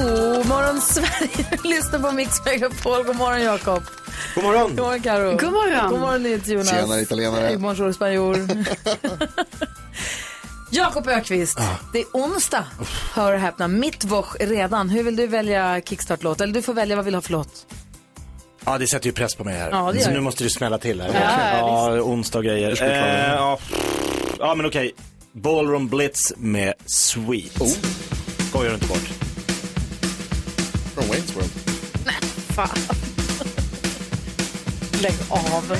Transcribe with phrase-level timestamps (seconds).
[0.00, 1.58] God morgon Sverige!
[1.64, 3.04] Lyssna på Mix Megapol.
[3.04, 3.82] God morgon Jakob.
[4.34, 4.68] God morgon.
[4.76, 5.30] God morgon Karo.
[5.36, 5.90] God morgon.
[5.90, 6.70] God morgon Jonas.
[6.70, 7.56] Tjenare, italienare.
[7.58, 8.36] Bonjour spanjor.
[10.70, 11.58] Jakob Ökvist,
[11.92, 12.64] det är onsdag.
[13.14, 14.88] Hör och häpna, mittwoch redan.
[14.88, 16.40] Hur vill du välja kickstart-låt?
[16.40, 17.66] Eller du får välja vad vill du ha för låt.
[18.64, 19.70] Ja, det sätter ju press på mig här.
[19.70, 21.14] Ja, så nu måste det smälla till här.
[21.14, 22.82] Ja, ja onsdag och grejer.
[22.82, 23.58] Eh, ja.
[24.38, 24.92] ja, men okej.
[25.32, 27.60] Ballroom Blitz med Sweet.
[27.60, 27.72] Oh.
[28.48, 29.29] Skojar du inte bort.
[31.00, 31.50] Från Wayne's World.
[32.54, 32.68] Fan.
[35.02, 35.76] Lägg av.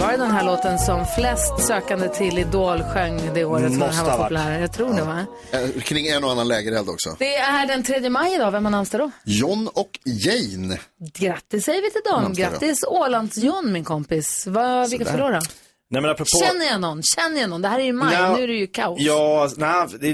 [0.00, 3.90] Var det den här låten som flest sökande till Idol sjöng det året som den
[3.92, 4.60] här var populär?
[4.60, 5.26] Jag tror det va?
[5.50, 7.16] Eh, Kring en och annan lägereld också.
[7.18, 8.50] Det är den 3 maj idag.
[8.50, 9.10] Vem har namnsdag då?
[9.24, 10.78] John och Jane.
[11.14, 12.22] Grattis säger vi till dem.
[12.22, 12.50] Namnsdag då.
[12.50, 14.44] Grattis Ålands-John min kompis.
[14.46, 15.18] Vad, vilka Sådär.
[15.18, 15.42] förlorar?
[15.90, 16.38] Nej, men apropå...
[16.44, 17.02] Känner jag någon?
[17.02, 17.62] Känner jag någon?
[17.62, 19.00] Det här är ju maj, Ja, nu är det ju kaos.
[19.00, 20.12] Ja, nej, det,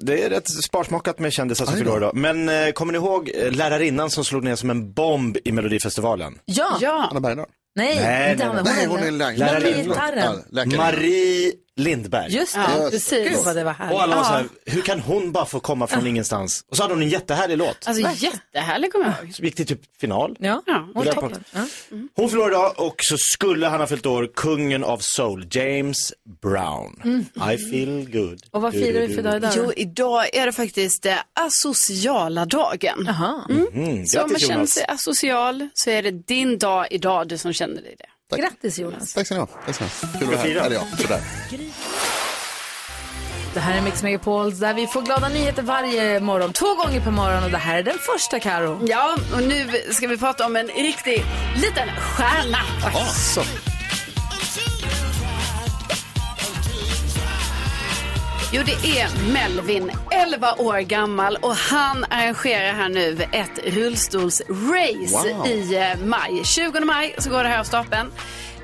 [0.00, 2.14] det är rätt sparsmakat med kändisar som fyller idag.
[2.16, 6.38] Men eh, kommer ni ihåg eh, lärarinnan som slog ner som en bomb i Melodifestivalen?
[6.44, 6.78] Ja.
[6.80, 7.48] Ja, Anna Bergendahl.
[7.76, 8.62] Nej, Nej, inte Anna.
[8.62, 10.34] Nej, hon är läkare.
[10.50, 10.76] Läkare.
[10.76, 12.32] Marie Lindberg.
[12.34, 13.28] Just det, Ja, precis.
[13.28, 13.94] Gud vad det var härligt.
[13.94, 16.64] Och alla var så här, hur kan hon bara få komma från ingenstans?
[16.70, 17.86] Och så hade hon en jättehärlig låt.
[17.88, 19.34] alltså jättehärlig kommer jag ihåg.
[19.34, 20.36] Som gick till typ final.
[20.40, 21.44] Ja, Ja, hon det toppen.
[21.52, 21.60] Ja.
[22.16, 26.12] Hon förlorar idag och så skulle han ha fyllt år, kungen av soul, James
[26.42, 27.00] Brown.
[27.52, 28.42] I feel good.
[28.50, 29.52] Och vad firar vi för dag idag?
[29.56, 33.04] Jo, idag är det faktiskt eh, asociala dagen.
[33.06, 33.44] Jaha.
[33.50, 37.52] Mm, Så om man känner sig asocial så är det din dag idag, du som
[37.52, 38.06] känner dig det.
[38.36, 39.14] Grattis Jonas.
[39.14, 39.46] Tack ska ni ha.
[39.66, 40.18] Tack ska ni ha.
[40.18, 40.66] Kul att vara här.
[40.66, 41.20] Eller ja, sådär.
[43.54, 47.10] Det här är Mix Megapol där vi får glada nyheter varje morgon, två gånger per
[47.10, 48.80] morgon och det här är den första Karo.
[48.86, 51.24] Ja, och nu ska vi prata om en riktig
[51.56, 52.58] liten stjärna.
[53.34, 53.42] Så.
[58.52, 65.46] Jo, det är Melvin, 11 år gammal och han arrangerar här nu ett rullstolsrace Wow.
[65.46, 66.44] i eh, maj.
[66.44, 68.10] 20 maj så går det här av stapeln.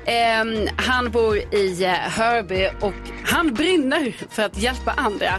[0.05, 2.93] Ehm, han bor i eh, Hörby och
[3.25, 5.33] han brinner för att hjälpa andra.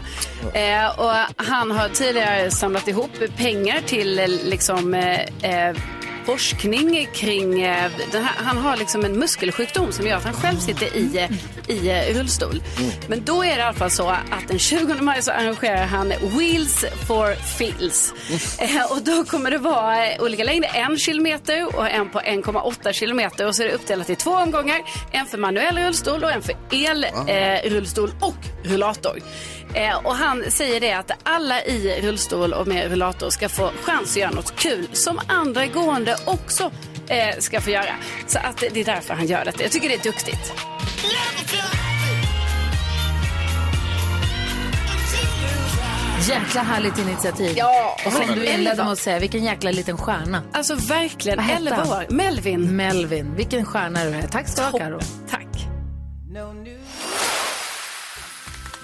[0.53, 5.75] Eh, och han har tidigare samlat ihop pengar till eh, liksom eh, eh,
[6.27, 10.97] forskning kring, eh, här, han har liksom en muskelsjukdom som gör att han själv sitter
[10.97, 12.61] i, eh, i eh, rullstol.
[13.07, 16.07] Men då är det i alla fall så att den 20 maj så arrangerar han
[16.07, 18.13] Wheels for Feels.
[18.59, 22.91] Eh, och då kommer det vara eh, olika längder, en kilometer och en på 1,8
[22.91, 24.81] kilometer och så är det uppdelat i två omgångar.
[25.11, 29.19] En för manuell rullstol och en för elrullstol eh, rullstol och rullator.
[29.77, 34.11] Eh, och han säger det att alla i rullstol och med rullator ska få chans
[34.11, 36.71] att göra något kul som andra gående också
[37.07, 37.95] eh, ska få göra.
[38.27, 39.53] Så att det är därför han gör det.
[39.63, 40.53] Jag tycker det är duktigt.
[46.29, 47.53] Jäkla härligt initiativ.
[47.57, 50.41] Ja, Och som du inledde med att säga, vilken jäkla liten stjärna.
[50.51, 51.87] Alltså verkligen, Vad hette 11 han?
[51.89, 52.05] år.
[52.09, 52.75] Melvin.
[52.75, 54.21] Melvin, vilken stjärna du är.
[54.21, 54.99] Tack ska du ha Karo.
[55.29, 55.47] Tack.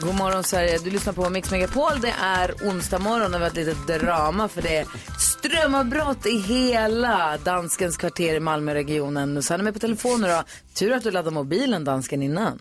[0.01, 2.01] God morgon Sverige, du lyssnar på Mix Megapol.
[2.01, 4.85] Det är onsdag morgon och vi har ett litet drama för det är
[5.19, 9.43] strömavbrott i hela Danskens kvarter i Malmöregionen.
[9.43, 10.43] Så han är med på telefonen då.
[10.79, 12.59] Tur att du laddade mobilen dansken innan.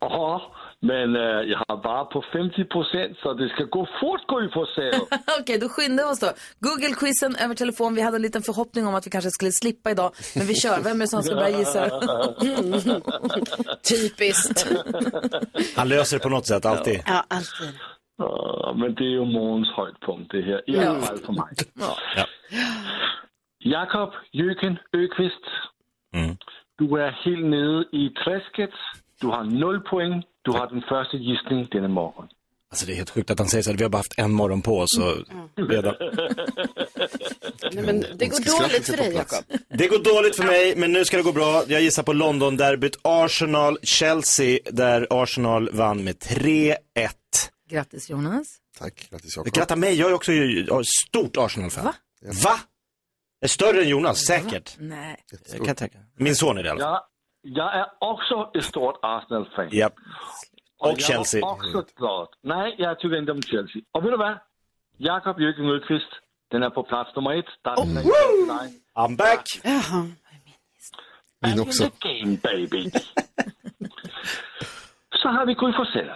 [0.00, 0.42] Ja,
[0.82, 5.00] men øh, jag har bara på 50 procent så det ska gå fort, Gry Forssell.
[5.40, 6.30] Okej, då skyndar vi oss då.
[6.66, 7.94] Google-quizen över telefon.
[7.94, 10.10] Vi hade en liten förhoppning om att vi kanske skulle slippa idag.
[10.36, 10.80] Men vi kör.
[10.84, 11.82] Vem är det som ska börja gissa?
[13.90, 14.66] Typiskt.
[15.76, 17.00] Han löser det på något sätt, alltid.
[17.06, 17.78] Ja, alltid.
[18.18, 21.52] Ja, men det är ju morgens höjdpunkt det här, i alla fall för mig.
[21.80, 21.96] Ja.
[23.58, 25.44] Jakob Jöken Öqvist,
[26.14, 26.36] Mm.
[26.78, 28.70] du är helt nere i träsket.
[29.20, 30.22] Du har noll poäng.
[30.52, 32.28] Du har den första gissning denna morgon.
[32.70, 33.70] Alltså det är helt sjukt att han säger så.
[33.70, 35.16] här, Vi har bara haft en morgon på oss och
[35.70, 35.94] redan.
[37.72, 39.44] Nej, men det går dåligt för dig, Jakob.
[39.68, 41.64] Det går dåligt för mig, men nu ska det gå bra.
[41.68, 46.74] Jag gissar på London-derbyt Arsenal-Chelsea, där Arsenal vann med 3-1.
[47.70, 48.46] Grattis Jonas.
[48.78, 49.52] Tack, grattis Jakob.
[49.52, 51.84] Gratta mig, jag är också ju- jag är stort Arsenal-fan.
[51.84, 51.94] Va?
[52.44, 52.60] Va?
[53.40, 54.76] Är större än Jonas, säkert.
[54.78, 55.16] Nej.
[55.56, 55.98] Jag kan tänka.
[56.18, 56.90] Min son är det i alla fall.
[56.92, 57.02] Jag,
[57.54, 59.68] jag är också ett stort Arsenal-fan.
[59.70, 59.94] Japp.
[60.78, 61.40] Och, Och jag Chelsea.
[61.40, 62.28] var också glad.
[62.42, 63.82] Nej, jag tycker inte om Chelsea.
[63.92, 64.38] Och vet du vad?
[64.96, 66.12] Jakob Jürgen Nyqvist,
[66.50, 67.44] den är på plats nummer ett.
[67.64, 67.94] Där är till
[68.48, 68.80] dig.
[68.94, 69.60] I'm back!
[69.64, 70.06] Jaha.
[71.42, 71.84] Min Back också.
[71.84, 72.90] in the game, baby.
[75.22, 76.10] Så har vi Gry Forssell.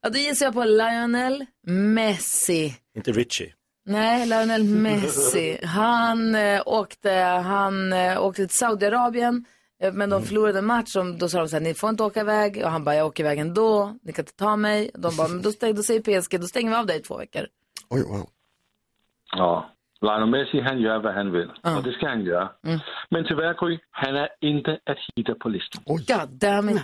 [0.00, 2.74] Ja, då gissar jag på Lionel Messi.
[2.96, 3.54] Inte Richie.
[3.84, 5.60] Nej, Lionel Messi.
[5.64, 7.12] Han eh, åkte,
[7.44, 9.44] han eh, åkte till Saudiarabien,
[9.92, 10.88] men de förlorade en match.
[10.88, 12.62] Som, då sa de så här, ni får inte åka iväg.
[12.64, 13.96] Och han bara, jag åker iväg ändå.
[14.02, 14.90] Ni kan inte ta mig.
[14.94, 17.18] De bara, men då, stäng, då säger PSG, då stänger vi av dig i två
[17.18, 17.46] veckor.
[17.90, 18.28] Oj, wow.
[19.32, 19.70] Ja,
[20.00, 21.50] Lionel Messi, han gör vad han vill.
[21.76, 22.50] Och det ska han göra.
[23.10, 25.82] Men tyvärr, Gry, han är inte att hitta på listan.
[25.86, 26.82] God damn it.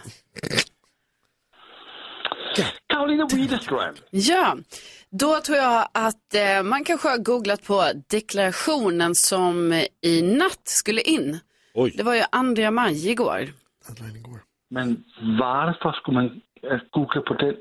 [2.87, 3.95] Karolina Widerström.
[4.11, 4.57] Ja,
[5.11, 11.01] då tror jag att eh, man kanske har googlat på deklarationen som i natt skulle
[11.01, 11.41] in.
[11.75, 11.95] Oj.
[11.97, 12.23] Det var ju
[12.57, 13.53] 2 maj igår.
[14.71, 15.05] Men
[15.39, 16.41] varför skulle man
[16.91, 17.55] googla på den?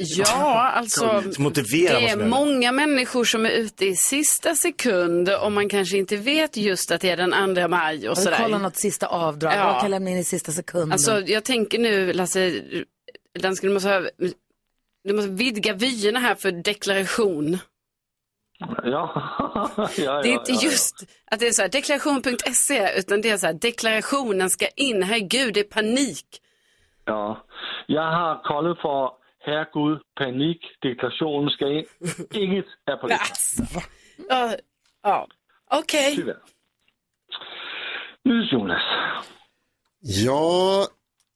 [0.00, 5.68] Ja, alltså motivera det är många människor som är ute i sista sekund och man
[5.68, 8.38] kanske inte vet just att det är den 2 maj och Jag vill sådär.
[8.40, 9.52] kolla något sista avdrag.
[9.56, 9.80] Ja.
[9.80, 10.92] Kan lämna in i sista sekunden?
[10.92, 12.62] Alltså jag tänker nu Lasse,
[13.56, 14.08] skulle måste ha,
[15.04, 17.58] du måste vidga vyerna här för deklaration.
[18.58, 20.22] Ja, ja, ja.
[20.22, 23.46] Det är inte ja, just att det är så här deklaration.se utan det är så
[23.46, 26.26] här deklarationen ska in, herregud det är panik.
[27.04, 27.46] Ja,
[27.86, 29.10] jag har kollat för
[29.40, 31.84] herregud, panik, deklarationen ska in.
[32.42, 33.26] Inget är på listan.
[33.30, 33.80] Alltså.
[34.28, 34.54] Ja,
[35.02, 35.26] ja.
[35.70, 36.16] okej.
[36.16, 36.38] Tyvärr.
[38.24, 38.82] Nu Jonas.
[40.00, 40.86] Ja,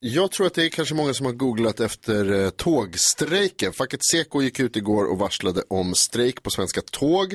[0.05, 3.73] jag tror att det är kanske många som har googlat efter eh, tågstrejken.
[3.73, 7.35] Facket Seko gick ut igår och varslade om strejk på svenska tåg.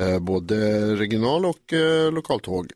[0.00, 0.56] Eh, både
[0.96, 2.66] regional och eh, lokaltåg.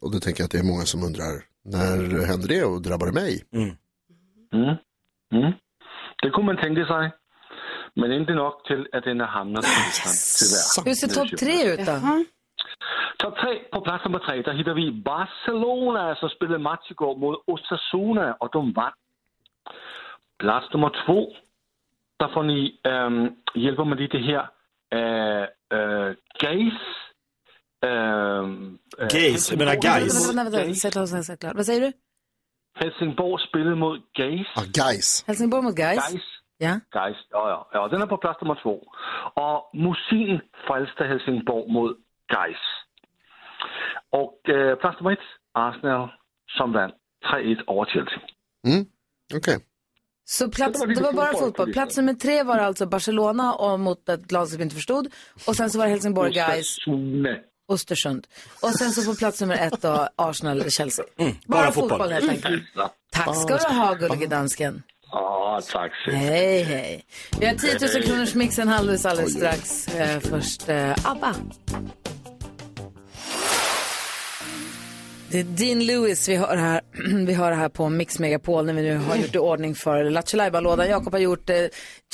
[0.00, 1.34] Och då tänker jag att det är många som undrar,
[1.64, 3.44] när händer det och drabbar det mig?
[3.52, 3.68] Mm.
[4.54, 5.52] Mm.
[6.22, 7.12] Det kunde man tänka sig.
[7.94, 10.88] Men inte nog till att den har hamnat på listan, tyvärr.
[10.88, 12.24] Hur ser topp tre ut då?
[13.18, 17.42] Topp tre, på plats nummer tre, där hittar vi Barcelona som spelade match igår mot
[17.46, 18.92] Osasuna och de vann.
[20.38, 21.32] Plats nummer två,
[22.18, 24.48] där får ni ähm, hjälpa med lite här.
[24.90, 25.42] Äh,
[25.78, 26.80] äh, Geis.
[27.86, 30.28] Ähm, äh, Gays, jag menar guys.
[30.28, 31.52] Vänta, vänta, vänta.
[31.54, 31.92] Vad säger du?
[32.74, 34.46] Helsingborg spelade mot Geis.
[34.56, 35.24] Ah, guys.
[35.26, 36.12] Helsingborg mot Gais?
[36.12, 36.22] Geis.
[36.58, 36.80] Ja.
[36.94, 37.88] Geis, ja, ja, ja.
[37.88, 38.82] Den är på plats nummer två.
[39.34, 41.96] Och Musin Falster Helsingborg mot
[42.32, 42.56] Geis.
[44.10, 45.18] Och äh, plats nummer ett,
[45.54, 46.08] Arsenal
[46.58, 48.18] som vann 3-1 över Chelsea.
[48.66, 48.86] Mm,
[49.34, 49.58] okej.
[50.24, 51.72] Så plats, Det var lite det var bara fotboll.
[51.72, 55.06] Plats nummer tre var alltså Barcelona och mot ett lag som vi inte förstod.
[55.46, 56.76] Och sen så var det Helsingborg Guys.
[57.68, 58.26] Östersund.
[58.62, 61.04] Och sen så på plats nummer ett då Arsenal eller Chelsea.
[61.16, 62.12] bara Mm, bara fotboll, fotboll.
[62.12, 62.62] helt enkelt.
[63.12, 64.82] Tack ska du ha gullige dansken.
[65.12, 66.28] Ja, tack så mycket.
[66.28, 67.04] Hej hej.
[67.40, 69.88] Vi har 10 000 kronors mixen alldeles alldeles strax.
[69.88, 71.34] Eh, först eh, ABBA.
[75.34, 76.80] Det är Dean Lewis vi hör här,
[77.26, 80.60] vi hör här på Mix Megapol när vi nu har gjort i ordning för Lattjo
[80.60, 81.56] lådan Jakob har gjort eh,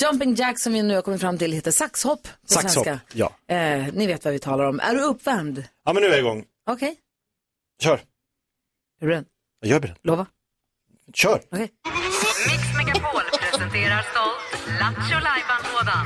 [0.01, 2.99] Jumping Jack som vi nu har kommit fram till heter saxhopp på Saxhopp, svenska.
[3.13, 3.55] ja.
[3.55, 4.79] Eh, ni vet vad vi talar om.
[4.79, 5.63] Är du uppvärmd?
[5.85, 6.45] Ja, men nu är jag igång.
[6.69, 6.95] Okej,
[7.83, 7.93] Kör.
[7.93, 7.99] är
[8.99, 9.25] du beredd?
[9.59, 9.95] Jag är beredd.
[10.03, 10.25] Lova?
[11.13, 11.41] Kör.
[11.51, 11.71] Okej.
[12.47, 13.21] Mix Megapol
[13.51, 16.05] presenterar stolt Lattjo Lajban-lådan.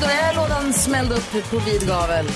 [0.00, 2.26] Då är lådan smälld upp på vid gavel.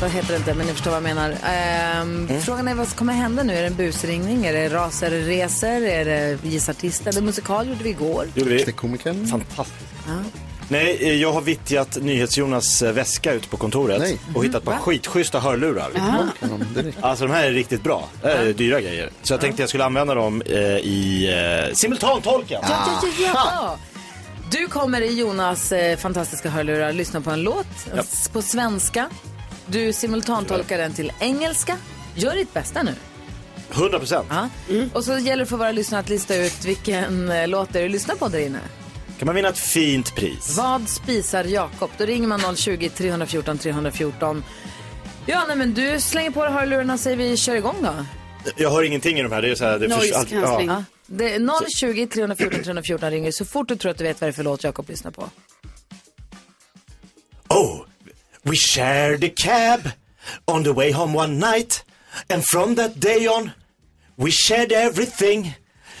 [0.00, 1.34] Så heter det inte, men ni förstår vad jag menar.
[1.44, 3.54] Ehm, Frågan är vad som kommer hända nu?
[3.54, 4.46] Är det en busringning?
[4.46, 5.68] Är det racerresor?
[5.68, 7.06] Är det gissartist?
[7.06, 8.26] Eller musikal gjorde vi igår.
[8.34, 8.72] Gjorde vi.
[8.72, 9.26] Komikern.
[9.26, 9.84] Fantastiskt.
[10.68, 14.18] Nej, eh, jag har vittjat NyhetsJonas eh, väska ut på kontoret Nej.
[14.34, 15.90] och hittat ett par skitschyssta hörlurar.
[17.00, 18.08] Alltså de här är riktigt bra.
[18.22, 19.10] Det är dyra grejer.
[19.22, 21.30] Så jag tänkte jag skulle använda dem eh, i
[21.68, 22.60] eh, simultantolken.
[22.68, 23.78] Ja, ja, ja, ja.
[24.54, 27.66] Du kommer i Jonas eh, fantastiska hörlurar lyssna på en låt
[27.98, 29.10] s- på svenska.
[29.66, 31.76] Du simultantolkar den till engelska.
[32.14, 32.94] Gör ditt bästa nu.
[33.72, 34.26] 100 procent.
[34.30, 34.48] Ja.
[34.92, 37.82] Och så gäller det för våra lyssnare att lista ut vilken eh, låt det är
[37.82, 38.58] du lyssnar på där inne.
[39.18, 40.56] Kan man vinna ett fint pris?
[40.56, 41.90] Vad spisar Jakob?
[41.98, 44.44] Då ringer man 020-314 314.
[45.26, 47.94] Ja, nej, men du slänger på dig hörlurarna säger vi kör igång då.
[48.56, 49.42] Jag hör ingenting i de här.
[49.42, 50.68] Det är så här det Noise allt- cancelling.
[50.68, 50.84] Ja.
[51.06, 51.40] Det
[51.76, 54.42] 020 314 314 ringer så fort du tror att du vet vad det är för
[54.42, 55.30] låt Jakob lyssnar på.
[57.48, 57.84] Oh,
[58.42, 59.80] we shared a cab
[60.46, 61.84] on the way home one night,
[62.28, 63.50] and from that day on,
[64.16, 65.54] we shared everything.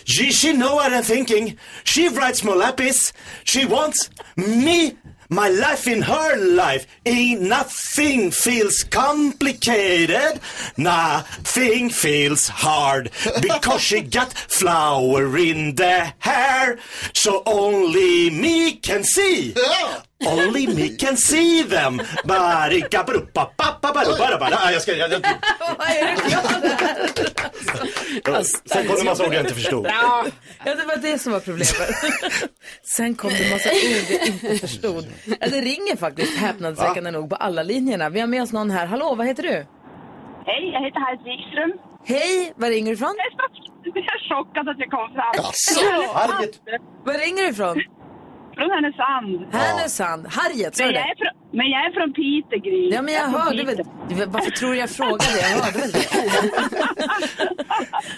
[0.04, 1.58] She, she know what I'm thinking.
[1.84, 3.12] She writes more lapis.
[3.44, 4.96] She wants me
[5.28, 10.40] My life in her life ain't nothing feels complicated.
[10.76, 16.78] Nothing feels hard because she got flower in the hair.
[17.14, 19.54] So only me can see.
[20.26, 22.00] Only me can see them.
[22.24, 24.56] Barika barupa pappa barubara bara.
[24.56, 25.20] Ah, Jag ska, jag, jag,
[25.78, 26.16] Vad är
[28.24, 29.86] det sen kom det en massa ord jag inte förstod.
[29.86, 30.24] Ja,
[30.64, 31.74] det var det som var problemet.
[32.96, 33.76] Sen kom det en massa ord
[34.10, 35.04] jag inte förstod.
[35.40, 38.08] Ja, det ringer faktiskt häpnadsväckande nog på alla linjerna.
[38.08, 38.86] Vi har med oss någon här.
[38.86, 39.66] Hallå, vad heter du?
[40.46, 41.72] Hej, jag heter Harriet Wikström.
[42.06, 43.14] Hej, var ringer du ifrån?
[43.16, 45.34] Jag är så jag är chockad att jag kom fram.
[46.14, 46.60] Harriet.
[47.04, 47.76] Var ringer du ifrån?
[48.56, 49.46] Från Härnösand.
[49.52, 50.26] Härnösand.
[50.36, 51.10] Harriet, sa Men du jag, det?
[51.12, 52.90] är från, men jag är från Piteå, Gry.
[52.94, 53.76] Ja, men jag är från hörde väl.
[53.76, 54.26] Piteå.
[54.28, 55.24] Varför tror du jag frågade?
[55.40, 56.04] Jag hörde väl det.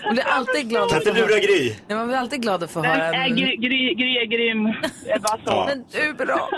[0.04, 1.30] Man blir alltid glad Kan att inte få höra.
[1.30, 1.74] lura Gry?
[1.88, 3.10] Ja, man blir alltid glad att få Nej, höra.
[3.10, 3.36] nej, En...
[3.36, 4.64] Gry, Gry, Gry är grym.
[5.04, 5.64] Det är bara så.
[5.68, 6.48] Men du, bra.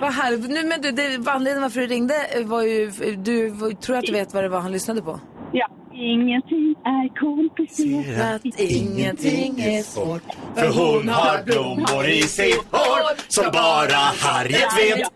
[0.00, 0.50] Vad härligt.
[0.50, 2.14] Nu, men du, det, anledningen varför du ringde
[2.44, 5.20] var ju, du var- tror att du vet vad det var han lyssnade på?
[5.52, 5.68] Ja.
[5.94, 8.42] Ingenting är komplicerat.
[8.58, 10.22] Ingenting är svårt.
[10.54, 15.10] För hon har blommor i sitt hår som bara Harriet vet.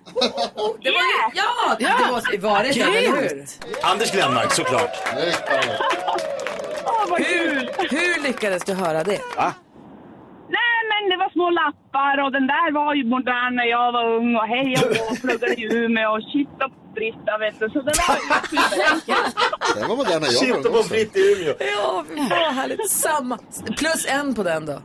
[0.83, 3.45] Det var ju, ja, det måste ju varit det, eller hur?
[3.83, 4.91] Anders Glenmark såklart.
[6.87, 7.89] Åh, vad Hur, kul!
[7.91, 9.21] hur lyckades du höra det?
[10.59, 14.05] Nej, men det var små lappar och den där var ju modern när jag var
[14.17, 14.75] ung och hej
[15.11, 17.69] och pluggade i Umeå och shit och Britta, vet du.
[17.71, 19.37] Så ju superenkelt.
[19.77, 20.95] Den var modern när jag Shit pommes också.
[20.95, 21.55] frites i Umeå.
[21.77, 22.91] Ja, fy fan härligt.
[22.91, 23.39] Samma.
[23.81, 24.73] Plus en på den då.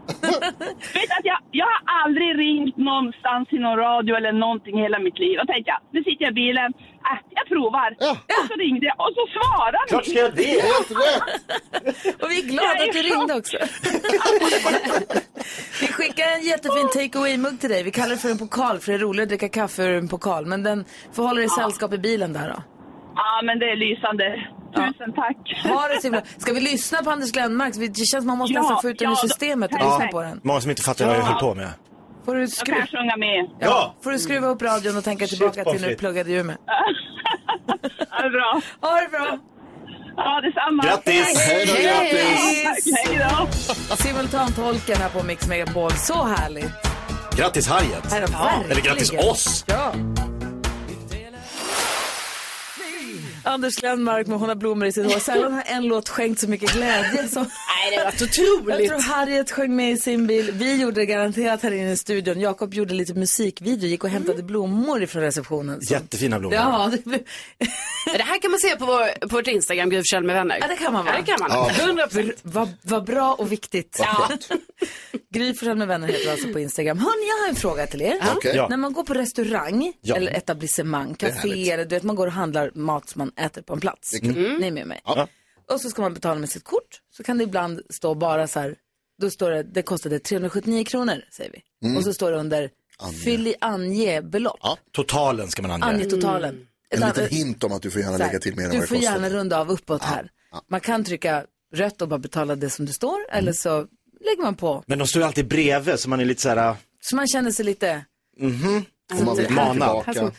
[0.98, 5.00] Vet att jag, jag har aldrig ringt någonstans i någon radio eller någonting i hela
[5.00, 5.36] mitt liv.
[5.42, 6.74] Och tänkte jag, nu sitter jag i bilen,
[7.12, 7.96] äh, jag provar.
[8.00, 8.12] Ja.
[8.12, 10.12] Och så ringde jag och så svarade Klart ni.
[10.12, 10.62] ska jag det.
[10.72, 12.22] Helt rätt!
[12.24, 13.58] Och vi är glada Jag är att du ringde också.
[15.82, 17.84] Vi skickar en jättefin take away-mugg till dig.
[17.84, 20.08] Vi kallar det för en pokal för det är roligt att dricka kaffe ur en
[20.08, 20.46] pokal.
[20.46, 22.64] Men den får hålla dig sällskap i bilen där då.
[23.16, 24.48] Ja, men det är lysande.
[24.76, 25.64] Tusen tack.
[25.64, 26.22] Ha det så himla.
[26.38, 27.74] Ska vi lyssna på Anders Glenmark?
[27.74, 29.86] Det känns som man måste Ja, nästan få ut den ur ja, systemet och Ja.
[29.98, 30.40] lyssna på den.
[30.44, 31.70] Många som inte fattar vad jag höll på med.
[32.30, 32.74] Får du, Jag skru...
[32.76, 33.50] kan sjunga med.
[33.60, 33.96] Ja!
[34.04, 36.56] får du skruva upp radion och tänka tillbaka till när du pluggade i Umeå.
[38.12, 38.62] Ja, det är bra.
[38.82, 39.40] Ha det bra!
[40.18, 40.84] Ja, detsamma.
[40.84, 41.38] Grattis!
[41.38, 42.94] Hej då, grattis!
[42.94, 43.30] Tack, hej
[43.90, 43.96] då.
[43.96, 45.92] Simultantolken här på Mix Megapol.
[45.92, 46.72] Så härligt.
[47.36, 48.14] Grattis Harriet.
[48.70, 49.66] Eller grattis oss.
[49.68, 49.94] Ja.
[53.44, 55.20] Anders Glenmark med Hon har blommor i sitt hår.
[55.20, 57.44] Sällan har en låt skänkt så mycket glädje som...
[57.44, 58.14] Nej, det var Jag
[58.62, 58.90] otroligt.
[58.90, 60.52] tror Harriet sjöng med i sin bil.
[60.54, 62.40] Vi gjorde det garanterat här inne i studion.
[62.40, 65.82] Jakob gjorde lite musikvideo, gick och hämtade blommor ifrån receptionen.
[65.82, 66.56] Så- Jättefina blommor.
[66.56, 67.24] Ja, det, blev-
[68.06, 70.58] Det här kan man se på, vår, på vårt Instagram, Gry med vänner.
[70.62, 71.12] ja, det kan man va?
[71.14, 71.50] Ja, det kan man.
[71.52, 72.06] Ja.
[72.08, 72.34] 100%.
[72.44, 73.96] Vad vad bra och viktigt.
[74.00, 74.30] Ja.
[75.34, 76.98] Gry med vänner heter alltså på Instagram.
[77.00, 78.16] Hörni, jag har en fråga till er.
[78.56, 78.68] Ja.
[78.70, 80.16] När man går på restaurang Ja.
[80.16, 83.74] eller etablissemang, café eller du vet man går och handlar mat som man äter på
[83.74, 84.14] en plats.
[84.22, 85.02] Ni är med mig.
[85.06, 85.28] Ja.
[85.72, 87.02] Och så ska man betala med sitt kort.
[87.12, 88.76] Så kan det ibland stå bara så här,
[89.22, 91.98] då står det, det kostade 379 kronor säger vi.
[91.98, 92.70] Och så står det under,
[93.24, 94.60] fyll i ange belopp.
[94.62, 94.78] Ja.
[94.92, 95.84] Totalen ska man ange.
[95.86, 96.68] Ange totalen.
[96.90, 98.76] Ett En liten hint om att du får gärna här, lägga till mer än Du
[98.78, 99.12] vad det får kostar.
[99.14, 100.32] gärna runda av uppåt här.
[100.70, 103.18] Man kan trycka rött och bara betala det som det står.
[103.32, 103.88] Eller så
[104.26, 104.84] lägger man på.
[104.88, 106.76] Men de står ju alltid bredvid så man är lite så här.
[107.02, 108.06] Så man känner sig lite...
[109.18, 110.04] Får man bli Manad.
[110.04, 110.32] tillbaka.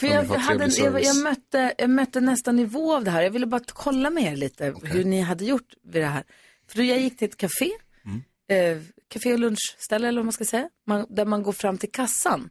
[0.00, 3.22] För Ja, jag, hade, en- jag, jag, mötte, jag mötte nästa nivå av det här.
[3.22, 6.24] Jag ville bara kolla med er lite hur ni hade gjort vid det här.
[6.68, 7.70] För jag gick till ett café,
[8.04, 8.22] Mm.
[8.78, 11.90] eh, café och lunchställe eller vad man ska säga, man, där man går fram till
[11.92, 12.50] kassan.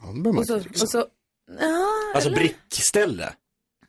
[0.00, 0.84] Ja, man Och så, trixa.
[0.84, 1.06] och så,
[1.60, 2.38] ja, Alltså eller?
[2.38, 3.32] brickställe.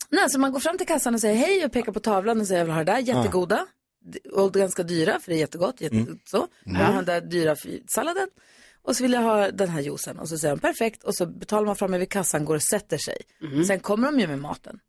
[0.09, 2.47] Nej, så man går fram till kassan och säger hej och pekar på tavlan och
[2.47, 3.65] säger jag vill ha det där, jättegoda.
[4.01, 5.81] D- Och ganska dyra för det är jättegott.
[5.81, 6.47] Jätte, så.
[6.63, 7.55] Jag vill ha den där dyra
[7.87, 8.27] salladen.
[8.81, 10.19] Och så vill jag ha den här juicen.
[10.19, 11.03] Och så säger de perfekt.
[11.03, 13.17] Och så betalar man framme vid kassan, går och sätter sig.
[13.67, 14.79] Sen kommer de ju med maten.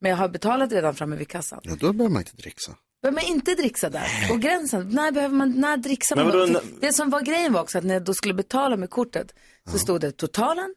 [0.00, 1.60] Men jag har betalat redan framme vid kassan.
[1.62, 2.76] Ja, då behöver man inte dricksa.
[3.02, 4.08] Behöver man inte dricksa där?
[4.32, 6.52] Och gränsen, när behöver man, när dricksar man?
[6.52, 6.60] då?
[6.80, 9.34] Det som var grejen var också att när jag då skulle betala med kortet
[9.70, 10.74] så stod det totalen.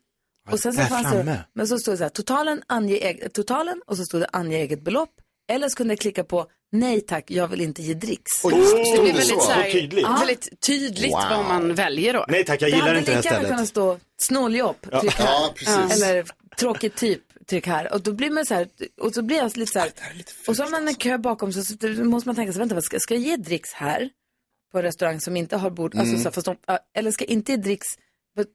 [0.52, 1.24] Och sen så fanns framme.
[1.24, 4.56] det, men så stod det så här, totalen, ange, totalen och så stod det ange
[4.56, 5.10] eget belopp.
[5.50, 8.32] Eller så kunde jag klicka på nej tack, jag vill inte ge dricks.
[8.44, 9.40] Oj, Det blir det väldigt, så?
[9.42, 10.06] så här, Så tydligt.
[10.06, 12.26] väldigt tydligt vad man väljer då.
[12.28, 14.00] Nej tack, jag det gillar hade inte det här lika gärna kunnat stället.
[14.00, 15.26] stå snåljobb, tryck här.
[15.26, 16.04] Ja, precis.
[16.04, 16.26] Eller
[16.60, 17.94] tråkigt typ, tryck här.
[17.94, 18.68] Och då blir man så här,
[19.02, 19.92] och så blir jag lite så här,
[20.48, 22.82] och så har man en kö bakom sig, så då måste man tänka sig, vänta,
[22.82, 24.10] ska, ska jag ge dricks här?
[24.72, 27.26] På en restaurang som inte har bord, alltså så här, fast de, ja, eller ska
[27.26, 27.88] inte ge dricks,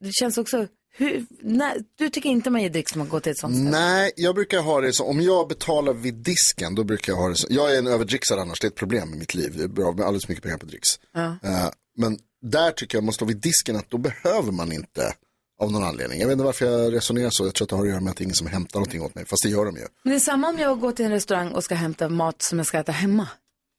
[0.00, 0.66] det känns också,
[0.96, 3.70] hur, nej, du tycker inte man ger dricks när man går till ett sånt ställe?
[3.70, 7.28] Nej, jag brukar ha det så, om jag betalar vid disken, då brukar jag ha
[7.28, 7.46] det så.
[7.50, 9.52] Jag är en överdricksare annars, det är ett problem i mitt liv.
[9.54, 10.88] Jag är bra med alldeles för mycket pengar på dricks.
[11.16, 15.14] Eh, men där tycker jag, måste vara vid disken, att då behöver man inte
[15.62, 16.20] Av någon anledning.
[16.20, 17.44] Jag vet inte varför jag resonerar så.
[17.46, 19.14] Jag tror att det har att göra med att det ingen som hämtar någonting åt
[19.14, 19.26] mig.
[19.26, 19.86] Fast det gör de ju.
[20.02, 22.58] Men det är samma om jag går till en restaurang och ska hämta mat som
[22.58, 23.28] jag ska äta hemma.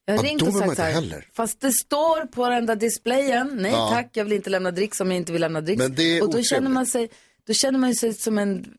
[0.09, 1.25] Jag har Ja, ringt och sagt så här, heller.
[1.33, 3.89] fast det står på den där displayen, nej Ja.
[3.93, 5.79] tack, jag vill inte lämna dricks om jag inte vill lämna dricks.
[5.79, 7.09] Men det är och då känner, man sig,
[7.47, 8.73] då känner man sig som en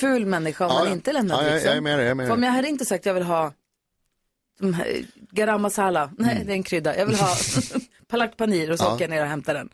[0.00, 1.68] ful människa om Ja, man inte lämnar Ja, jag- dricksen.
[1.68, 2.48] jag är med dig, jag är med För om dig.
[2.48, 3.52] jag hade inte sagt jag vill ha
[4.60, 6.46] de här, garam masala, nej Mm.
[6.46, 7.36] det är en krydda, jag vill ha
[8.08, 8.94] palak panir och så Ja.
[8.94, 9.68] åker jag ner och hämtar den.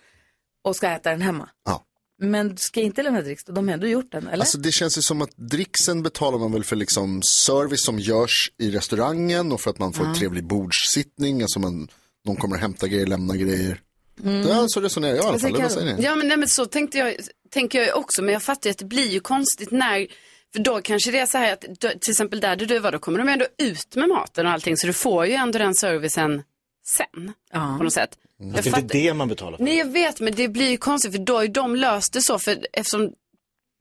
[0.64, 1.48] Och ska äta den hemma.
[1.64, 1.84] Ja.
[2.22, 3.52] Men ska inte lämna dricks, då?
[3.52, 4.38] de har ändå gjort den, eller?
[4.40, 8.52] Alltså det känns ju som att dricksen betalar man väl för liksom service som görs
[8.58, 10.10] i restaurangen och för att man får Ja.
[10.12, 11.42] en trevlig bordssittning.
[11.42, 11.88] Alltså man,
[12.24, 13.80] någon kommer och hämtar grejer, lämnar grejer.
[14.24, 14.42] Mm.
[14.42, 15.50] Det är så resonerar jag i alla Vad fall.
[15.50, 16.02] säger Vad säger ni?
[16.02, 17.14] Ja men, nej, men så tänkte jag,
[17.50, 20.06] tänker jag också, men jag fattar ju att det blir ju konstigt när,
[20.52, 21.60] för då kanske det är så här att,
[22.00, 24.86] till exempel där du var, då kommer de ändå ut med maten och allting, så
[24.86, 26.42] du får ju ändå den servicen
[26.86, 27.32] sen,
[27.78, 28.10] på något sätt.
[28.40, 28.52] Mm.
[28.52, 29.64] Det är inte det man betalar för.
[29.64, 32.22] Nej jag vet, men det blir ju konstigt, för då har ju de löst det
[32.22, 33.12] så, för eftersom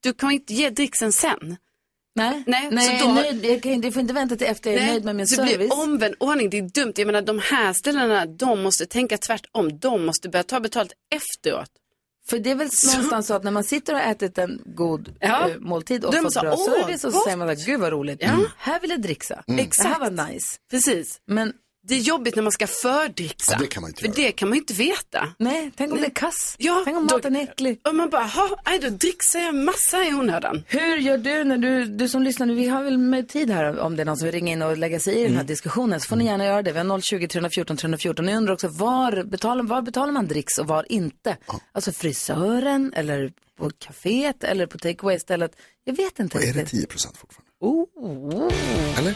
[0.02, 1.56] du kan ju inte ge dricksen sen.
[2.14, 4.82] Nej, Nej, nej så då, jag, kan, jag får inte vänta till efter jag är
[4.84, 5.56] Nej, nöjd med min det service.
[5.56, 6.92] blir omvänd ordning, det är dumt.
[6.96, 9.78] Jag menar de här ställena, de måste tänka tvärtom.
[9.78, 11.70] De måste börja ta betalt efteråt.
[12.28, 15.48] För det är väl någonstans så att när man sitter och ätit en god Ja.
[15.48, 17.54] eh, måltid och är fått så, bra "Åh, service och så gott." säger man så
[17.60, 18.38] här, gud vad roligt, Ja.
[18.58, 19.44] här vill jag dricksa.
[19.48, 19.68] Mm.
[19.78, 20.56] Det här var nice.
[20.70, 21.20] Precis.
[21.26, 21.52] Men
[21.88, 23.52] det är jobbigt när man ska fördricksa.
[23.52, 25.28] Ja, det kan man inte För det kan man ju inte veta.
[25.38, 26.54] Nej, tänk om det är kass.
[26.58, 27.80] Ja, tänk om då- maten är äcklig.
[27.88, 30.64] Och man bara, "Ha, aj, då dricksar jag massa i onödan.
[30.66, 33.78] Hur gör du när du, du som lyssnar, nu, vi har väl med tid här
[33.78, 36.00] om det är någon som vill ringa in och lägga sig i den här diskussionen
[36.00, 36.72] så får ni gärna göra det.
[36.72, 38.26] Vi har 020 314 314.
[38.26, 41.36] Ni undrar också var betalar, var betalar man dricks och var inte?
[41.72, 45.52] Alltså frisören eller på kaféet eller på takeaway stället.
[45.84, 46.80] Jag vet inte Och är det riktigt.
[46.80, 47.50] 10 procent fortfarande?
[47.60, 48.52] Oh.
[48.98, 49.14] Eller?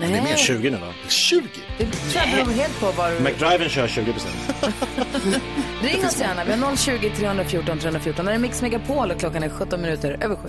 [0.00, 0.10] Nej.
[0.10, 0.86] Det är mer 20 nu va?
[1.08, 1.42] 20?
[1.78, 4.34] Det tror jag beror helt på var McDriven kör 20 procent.
[5.82, 6.44] Ring oss gärna.
[6.44, 8.26] Vi har 020 314 314.
[8.26, 10.48] Det är Mix Megapol och klockan är 17 minuter över sju.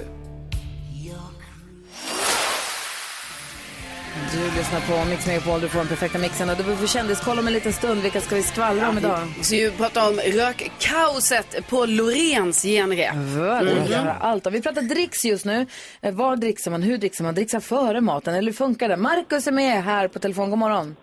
[4.33, 7.47] Du lyssnar på Mix Megapol, du får den perfekta mixen och du får kändiskoll om
[7.47, 8.01] en liten stund.
[8.01, 9.19] Vilka ska vi skvallra om idag?
[9.37, 13.13] Vi ska ju prata om rökkaoset på Lorens genrep.
[13.13, 14.07] Mm.
[14.19, 14.45] Allt.
[14.45, 15.65] Och vi pratar dricks just nu.
[16.01, 16.83] Eh, Var dricksar man?
[16.83, 17.35] Hur dricksar man?
[17.35, 18.33] Dricksar före maten?
[18.35, 18.97] Eller hur funkar det?
[18.97, 20.49] Markus är med här på telefon.
[20.49, 20.95] God morgon.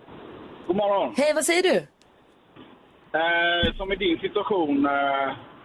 [0.66, 1.14] God morgon.
[1.16, 1.76] Hej, vad säger du?
[3.18, 4.92] Eh, som i din situation eh,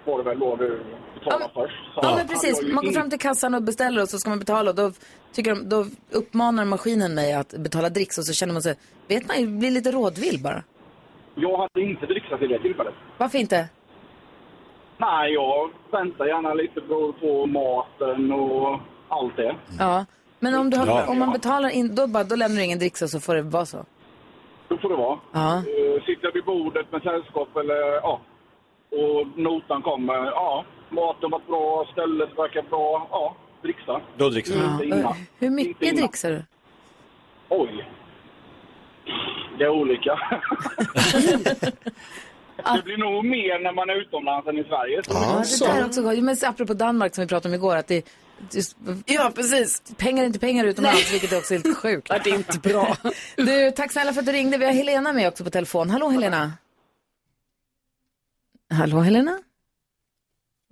[0.06, 0.82] var det väl då du
[1.24, 1.94] betalade först.
[1.96, 2.74] Så Ja, men precis.
[2.74, 4.70] Man går fram till kassan och beställer och så ska man betala.
[4.70, 4.92] Och då,
[5.34, 8.76] tycker de, då uppmanar maskinen mig att betala dricks och så känner man sig,
[9.08, 10.64] vet man blir lite rådvill bara.
[11.36, 12.94] Jag hade inte dricksat vid det tillfället.
[13.18, 13.70] Varför inte?
[14.98, 19.56] Nej, jag väntar gärna lite på, på maten och allt det.
[19.80, 20.06] Ja.
[20.40, 21.06] Men om, du har, Ja.
[21.08, 23.42] om man betalar in, då, bara, då lämnar du ingen dricks och så får det
[23.42, 23.86] vara så.
[24.68, 25.20] Då får det vara.
[25.32, 25.58] Ja.
[25.58, 28.22] Eh, sitter jag vid bordet med sällskap eller ja,
[28.92, 30.14] och notan kommer.
[30.26, 33.08] Ja, maten var bra, stället verkar bra.
[33.12, 34.02] Ja, dricksa.
[34.18, 34.84] Då dricksar Inte man.
[34.84, 35.16] innan.
[35.40, 36.44] Hur mycket dricksar du?
[37.50, 37.90] Oj.
[39.58, 40.20] Det är olika.
[42.76, 45.02] det blir nog mer när man är utomlands än i Sverige.
[45.10, 46.18] Ja, det där är också gott.
[46.24, 48.06] Men apropå Danmark som vi pratade om igår, att det,
[48.52, 48.76] det
[49.06, 49.82] Ja, precis.
[49.98, 52.08] Pengar är inte pengar utomlands, vilket är också helt sjukt.
[52.12, 52.98] Ja, det är inte bra.
[53.38, 54.58] Du, tack snälla för att du ringde.
[54.58, 55.90] Vi har Helena med också på telefon.
[55.90, 56.52] Hallå Helena.
[58.74, 59.40] Hallå Helena.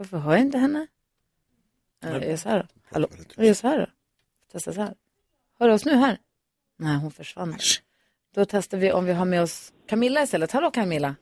[0.01, 0.87] Varför hör jag inte henne?
[2.03, 2.65] Ja, Jag gör så här då.
[2.91, 3.07] Hallå.
[3.35, 3.85] Jag gör så här då.
[4.51, 4.93] Testa så här.
[5.59, 6.17] Hör du oss nu här?
[6.79, 7.55] Nej, hon försvann.
[8.35, 10.51] Då testar vi om vi har med oss Camilla istället.
[10.51, 11.15] Hallå Camilla.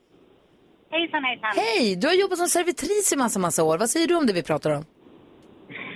[0.92, 1.50] Hejsan, hejsan.
[1.56, 3.78] Hej, du har jobbat som servitris i massa, massa år.
[3.78, 4.86] Vad säger du om det vi pratar om?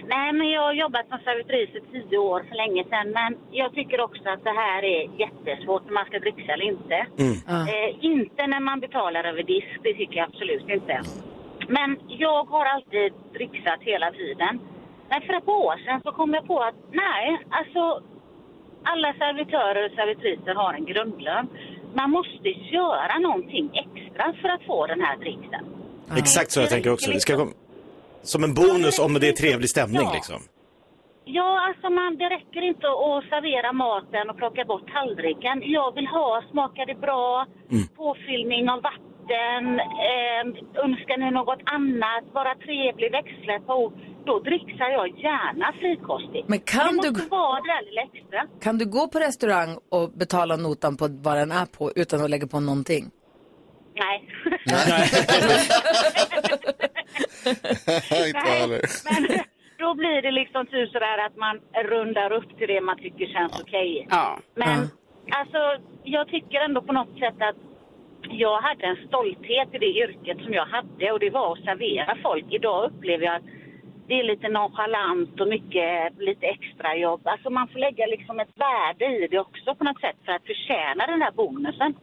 [0.08, 3.12] Nej, men jag har jobbat som servitris i tio år för länge sedan.
[3.12, 6.96] Men jag tycker också att det här är jättesvårt när man ska dricksa eller inte.
[7.74, 11.02] Eh, inte när man betalar över disk, det tycker jag absolut inte.
[11.67, 14.60] Men jag har alltid dricksat hela tiden.
[15.10, 18.04] Men för ett par år sedan så kom jag på att nej, alltså
[18.84, 21.47] alla servitörer och servitriser har en grundlön.
[21.93, 25.65] Man måste göra någonting extra för att få den här dricksen.
[26.17, 27.12] Exakt så jag tänker också.
[27.12, 27.52] Det ska komma
[28.23, 30.39] som en bonus om det är trevlig stämning liksom.
[31.26, 35.62] Ja, alltså man, det räcker inte att servera maten och plocka bort tallriken.
[35.65, 37.45] Jag vill ha, smakar det bra,
[37.95, 43.93] påfyllning av vatten, eh, önskar ni något annat, vara trevlig, växla ord.
[44.25, 46.47] Då dricksar jag gärna frikostigt.
[46.49, 48.47] Men kan det du- måste vara det där lilla extra.
[48.62, 52.29] Kan du gå på restaurang och betala notan på vad den är på utan att
[52.29, 53.12] lägga på någonting?
[53.95, 54.29] Nej.
[58.33, 58.81] Jag heller.
[59.05, 59.39] Men
[59.79, 61.59] då blir det liksom typ sådär att man
[61.91, 64.07] rundar upp till det man tycker känns okej.
[64.09, 64.39] Ja.
[64.55, 64.79] Men
[65.39, 65.59] alltså,
[66.03, 67.55] jag tycker ändå på något sätt att
[68.29, 72.17] jag hade en stolthet i det yrket som jag hade och det var att servera
[72.23, 72.45] folk.
[72.49, 73.47] Idag upplever jag att
[74.07, 77.21] det är lite nonchalant och mycket, lite extra jobb.
[77.23, 80.45] Alltså man får lägga liksom ett värde i det också på något sätt för att
[80.51, 81.93] förtjäna den här bonusen.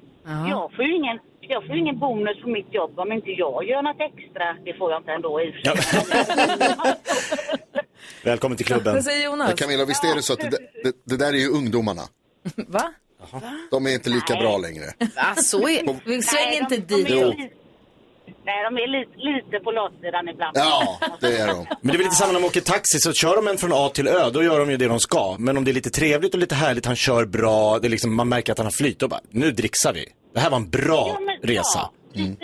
[0.51, 3.83] Jag får ju ingen, jag får ingen bonus på mitt jobb om inte jag gör
[3.83, 4.57] något extra.
[4.65, 5.75] Det får jag inte ändå i sig.
[8.25, 8.95] Välkommen till klubben.
[8.95, 9.55] Vad säger Jonas?
[9.55, 12.03] Camilla, visst är det så att det, det, det där är ju ungdomarna.
[12.69, 12.93] Va?
[13.71, 14.43] De är inte lika Nej.
[14.43, 14.85] bra längre.
[14.99, 17.07] Va, så är Vi svänger inte dit.
[17.09, 17.35] De är Jo.
[18.45, 20.57] nej, de är lite, lite på latsidan ibland.
[20.57, 21.57] Ja, det är de.
[21.57, 23.71] Men det är väl lite samma när de åker taxi, så kör de en från
[23.73, 25.37] A till Ö, då gör de ju det de ska.
[25.39, 28.15] Men om det är lite trevligt och lite härligt, han kör bra, det är liksom,
[28.17, 30.07] man märker att han har flyt, då bara, nu dricksar vi.
[30.35, 31.63] Det här var en bra Ja, men- resa.
[31.75, 32.37] Ja, precis.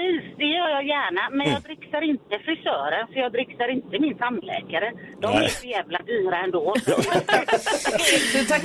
[0.76, 1.22] Jag gärna.
[1.30, 4.92] Men jag dricksar inte frisören, för jag dricksar inte min tandläkare.
[5.22, 5.50] De är Nej.
[5.50, 6.74] så jävla dyra ändå.
[8.32, 8.62] Du, tack,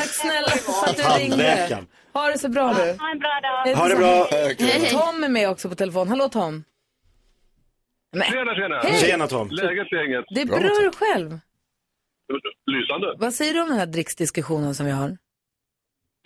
[0.00, 1.78] tack snälla för att du ringde.
[2.12, 2.82] Ha det så bra du.
[3.04, 3.74] Ha en bra dag.
[3.74, 4.26] Ha det bra.
[5.00, 6.08] Tom är med också på telefon.
[6.08, 6.64] Hallå Tom.
[8.12, 8.80] Men, Tjena, tjena.
[8.82, 9.00] Hej.
[9.00, 9.48] Tjena Tom.
[9.50, 10.24] Läget gänget?
[10.34, 11.38] det är bra själv.
[12.66, 13.14] Lysande.
[13.18, 15.16] Vad säger du om den här dricksdiskussionen som vi har?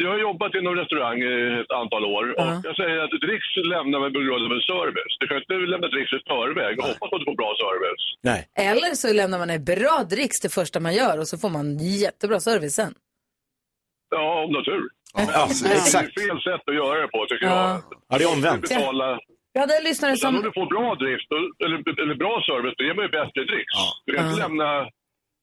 [0.04, 2.60] Jag har jobbat inom restaurang i ett antal år och Ja.
[2.68, 5.14] jag säger att dricks lämnar man på grund av en service.
[5.20, 8.04] Du kan inte lämna dricks i förväg och hoppas att du får bra service.
[8.30, 8.40] Nej.
[8.70, 11.66] Eller så lämnar man en bra dricks det första man gör och så får man
[12.04, 12.92] jättebra service sen.
[14.16, 14.84] Ja, om du har tur.
[15.16, 15.22] Ja,
[15.78, 16.10] exakt.
[16.14, 17.68] Det är fel sätt att göra det på tycker Ja.
[17.68, 17.80] jag.
[18.08, 18.62] Ja, det är omvänt.
[18.68, 19.08] Betala...
[19.54, 20.44] Vi hade en lyssnare Sen om som...
[20.48, 21.28] du får bra drift
[21.64, 23.74] eller, eller bra service, då ger man ju bättre dricks.
[24.06, 24.46] Du kan inte Ja.
[24.48, 24.68] lämna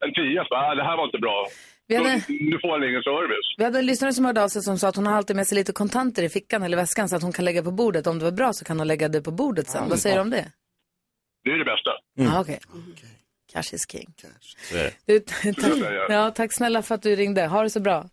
[0.06, 1.38] en tia så ah, det här var inte bra.
[1.92, 3.48] Vi hade- Då, nu får han ingen service.
[3.58, 5.48] Vi hade en lyssnare som hörde av sig som sa att hon har alltid med
[5.48, 8.08] sig lite kontanter i fickan eller väskan så att hon kan lägga på bordet.
[8.08, 9.90] Om det var bra så kan hon lägga det på bordet sen.
[9.90, 10.52] Vad säger du om det?
[11.44, 11.92] Det är det bästa.
[12.16, 12.60] Ja, okej.
[13.54, 14.14] Cash is king.
[14.72, 14.94] Det.
[15.06, 15.20] Du,
[15.54, 15.74] tack,
[16.10, 17.46] ja, tack snälla för att du ringde.
[17.48, 18.10] Ha det så bra.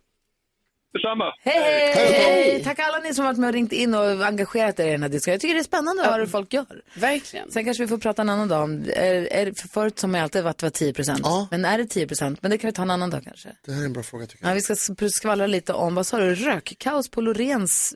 [0.93, 1.33] Detsamma.
[1.43, 2.13] Hej, hej!
[2.13, 2.63] hej.
[2.63, 5.01] Tack alla ni som har varit med och ringt in och engagerat er i den
[5.01, 5.33] här diskussionen.
[5.33, 6.81] Jag tycker det är spännande att höra hur folk gör.
[6.95, 7.51] Verkligen.
[7.51, 10.23] Sen kanske vi får prata en annan dag om, är, är, för förut som jag
[10.23, 11.19] alltid varit var 10 procent.
[11.23, 11.47] Ja.
[11.51, 12.41] Men är det 10 procent?
[12.41, 13.49] Men det kan vi ta en annan dag kanske.
[13.65, 14.51] Det här är en bra fråga tycker jag.
[14.51, 17.95] Ja, vi ska sk- skvallra lite om, vad sa du, rökkaos på Lorens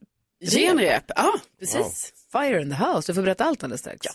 [0.52, 2.12] Genrep, ja precis.
[2.32, 3.12] Fire in the house.
[3.12, 4.06] Du får berätta allt alldeles strax.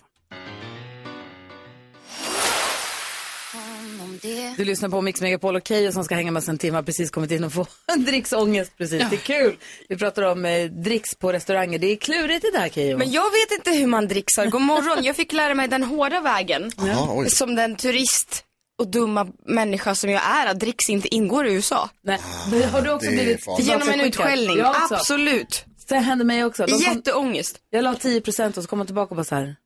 [4.57, 6.83] Du lyssnar på Mix Megapol och Keyyo som ska hänga med oss en timme har
[6.83, 9.02] precis kommit in och få en dricksångest precis.
[9.11, 9.57] Det är kul.
[9.88, 11.78] Vi pratar om eh, dricks på restauranger.
[11.78, 12.98] Det är klurigt det där Keyyo.
[12.98, 14.46] Men jag vet inte hur man dricksar.
[14.46, 16.72] God morgon, jag fick lära mig den hårda vägen.
[16.76, 17.31] Jaha, oj.
[17.31, 18.44] Som den turist
[18.78, 21.90] och dumma människa som jag är, att dricks inte ingår i USA.
[22.02, 22.20] Nej.
[22.50, 23.40] Men har du också det är blivit.
[23.59, 24.07] Genom en tillbakaskickad?
[24.07, 24.94] utskällning, också.
[24.94, 25.64] absolut.
[25.88, 26.66] Det hände mig också.
[26.66, 27.59] De kom, Jätteångest.
[27.70, 29.57] jag la 10 procent och så kom man tillbaka och bara så här,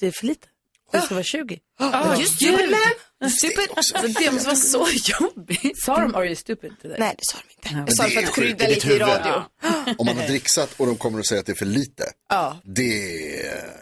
[0.00, 0.46] det är för lite.
[0.92, 1.58] Det ska vara 20.
[1.78, 2.46] Ja, just det.
[3.26, 3.68] Stupid.
[3.76, 4.86] Alltså, det måste vara så
[5.20, 5.82] jobbigt.
[5.84, 6.98] Sa de are you stupid till dig?
[7.00, 7.68] Nej, det sa de inte.
[7.78, 9.42] Ja, Jag sa det för att krydda lite i radio.
[9.98, 12.04] Om man har dricksat och de kommer att säga att det är för lite.
[12.28, 12.60] Ja.
[12.64, 13.02] Det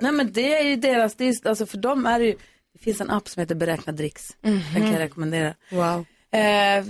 [0.01, 2.37] Nej men det är ju deras, det är, alltså för dem är det ju,
[2.73, 4.23] det finns en app som heter Beräkna dricks.
[4.41, 5.55] Den kan jag rekommendera.
[5.71, 6.07] Wow.
[6.33, 6.85] Eh,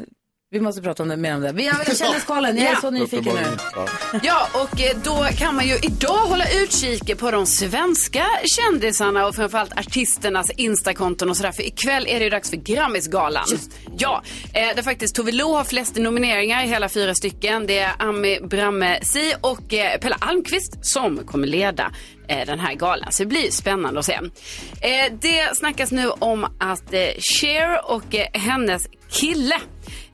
[0.50, 1.52] vi måste prata om det, mer om det.
[1.52, 3.56] Vi har kändiskollen, jag är så nyfiken nu.
[3.74, 3.88] Ja.
[4.22, 9.35] Ja, och eh, då kan man ju idag hålla utkik på de svenska kändisarna och
[9.35, 11.52] framförallt artisternas Instakonton och sådär.
[11.52, 13.46] För ikväll är det ju dags för Grammisgalan.
[13.98, 17.66] Ja, eh, där faktiskt Tove Lo har flest nomineringar, hela fyra stycken.
[17.66, 21.92] Det är Ami Bramme Si och eh, Pelle Almqvist som kommer leda
[22.46, 23.12] den här galan.
[23.12, 24.20] Så det blir spännande att se.
[25.20, 29.61] Det snackas nu om att Cher och hennes kille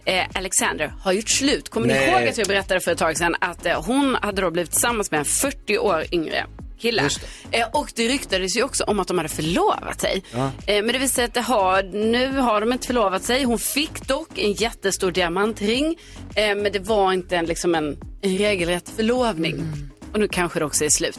[0.05, 1.69] eh, Alexander har gjort slut.
[1.69, 2.11] Kommer ni Nej.
[2.11, 5.11] ihåg att jag berättade för ett tag sedan att eh, hon hade då blivit tillsammans
[5.11, 6.47] med en 40 år yngre
[6.83, 7.09] kille.
[7.51, 10.23] Eh, och det ryktades ju också om att de hade förlovat sig.
[10.67, 13.45] Eh, men det visar sig att det har, nu har de inte förlovat sig.
[13.45, 15.99] Hon fick dock en jättestor diamantring.
[16.35, 19.65] Eh, men det var inte en, liksom en, en regelrätt förlovning.
[20.12, 21.19] Och nu kanske det också är slut.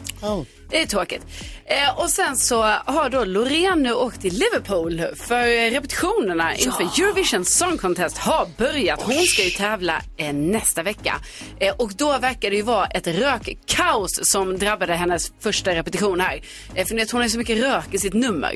[0.74, 1.22] Det är tråkigt.
[1.66, 7.44] Eh, och sen så har då Loreen nu åkt till Liverpool för repetitionerna inför Eurovision
[7.44, 9.02] Song Contest har börjat.
[9.02, 11.14] Hon ska ju tävla eh, nästa vecka.
[11.60, 16.40] Eh, och då verkar det ju vara ett rökkaos som drabbade hennes första repetition här.
[16.74, 18.54] Eh, för ni vet, hon har så mycket rök i sitt nummer.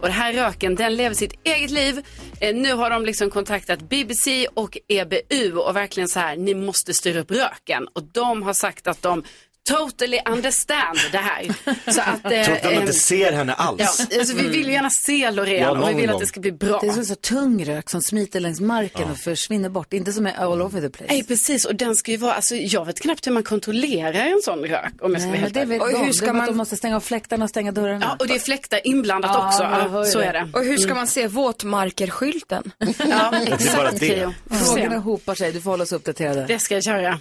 [0.00, 2.02] Och den här röken den lever sitt eget liv.
[2.40, 6.94] Eh, nu har de liksom kontaktat BBC och EBU och verkligen så här, ni måste
[6.94, 7.88] styra upp röken.
[7.94, 9.24] Och de har sagt att de
[9.66, 11.46] totally understand det här.
[11.92, 14.06] Så att, eh, Tror att eh, inte ser henne alls.
[14.10, 16.40] Ja, alltså, vi vill ju gärna se Loreen Ja, och vi vill att det ska
[16.40, 16.78] bli bra.
[16.80, 19.92] Det är så, så tung rök som smiter längs marken och försvinner bort.
[19.92, 21.12] Inte som är all over the place.
[21.12, 21.64] Nej, precis.
[21.64, 24.92] Och den ska ju vara, alltså jag vet knappt hur man kontrollerar en sån rök
[25.00, 27.00] om jag ska Nej, helt det vet Och hur ska man- De måste stänga av
[27.00, 28.06] fläktarna och stänga dörrarna.
[28.08, 29.62] Ja, och det är fläktar inblandat Ja, också.
[29.62, 30.24] Ja, så det.
[30.24, 30.48] är det.
[30.52, 32.72] Och hur ska man se våtmarkerskylten?
[32.78, 34.32] Ja, Det är bara exakt det.
[34.64, 35.52] Frågorna hopar sig.
[35.52, 36.44] Du får hålla oss uppdaterade.
[36.48, 37.18] Det ska jag göra.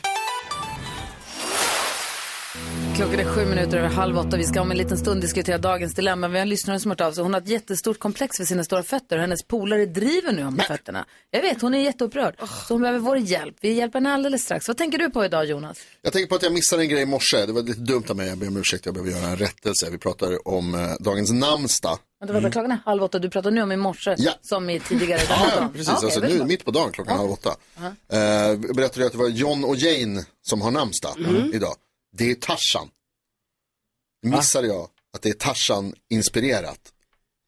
[2.95, 4.37] Klockan är sju minuter över halv åtta.
[4.37, 6.27] Vi ska om en liten stund diskutera dagens dilemma.
[6.27, 7.23] Vi har en lyssnare som har hört av sig.
[7.23, 9.17] Hon har ett jättestort komplex för sina stora fötter.
[9.17, 11.05] Hennes polare driver nu om fötterna.
[11.31, 12.35] Jag vet, hon är jätteupprörd.
[12.67, 13.55] Så hon behöver vår hjälp.
[13.61, 14.67] Vi hjälper henne alldeles strax.
[14.67, 15.77] Vad tänker du på idag Jonas?
[16.01, 17.45] Jag tänker på att jag missade en grej i morse.
[17.45, 18.27] Det var lite dumt av mig.
[18.27, 18.85] Jag ber om ursäkt.
[18.85, 19.87] Jag behöver göra en rättelse.
[19.91, 21.97] Vi pratar om eh, dagens namnsdag.
[22.19, 23.19] Vänta, vänta, klockan är halv åtta.
[23.19, 24.31] Du pratar nu om i morse Ja.
[24.41, 25.69] som i tidigare den här Ja, dagen.
[25.71, 25.87] precis.
[25.87, 26.45] Ja, okej, alltså, det nu bra.
[26.47, 27.55] mitt på dagen, klockan halv åtta.
[28.11, 31.53] Eh, jag berättade jag att det var John och Jane som har namnsdag Mm.
[31.53, 31.73] idag.
[32.17, 32.89] Det är Tarzan.
[34.21, 36.79] Missade jag att det är Tarzan-inspirerat.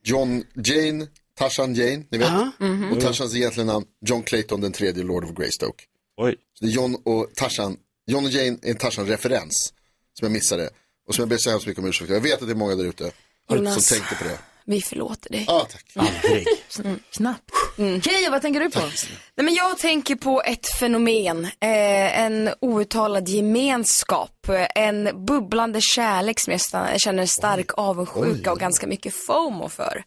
[0.04, 2.32] John Jane, Tarzan Jane, ni vet.
[2.60, 2.92] Mhm.
[2.92, 5.84] Och Tarzans egentliga namn, John Clayton den tredje Lord of Greystoke.
[6.18, 6.36] Oj.
[6.54, 7.78] Så det är John och Tarzan,
[8.08, 9.74] John och Jane är en Tarzan-referens
[10.14, 10.70] som jag missade.
[11.08, 12.10] Och som jag ber så hemskt mycket om ursäkt.
[12.10, 13.12] Jag vet att det är många där ute
[13.50, 13.88] Jonas.
[13.88, 14.40] som tänkte på det.
[14.70, 15.44] Vi förlåter dig.
[15.48, 15.86] Ja, tack.
[15.96, 16.48] Aldrig.
[16.84, 17.52] Mm, knappt.
[17.78, 18.80] Keyyo, vad tänker du på?
[18.80, 26.40] Nej, men jag tänker på ett fenomen, eh, en outtalad gemenskap, eh, en bubblande kärlek
[26.40, 30.04] som jag sta- känner stark avundsjuka och ganska mycket FOMO för.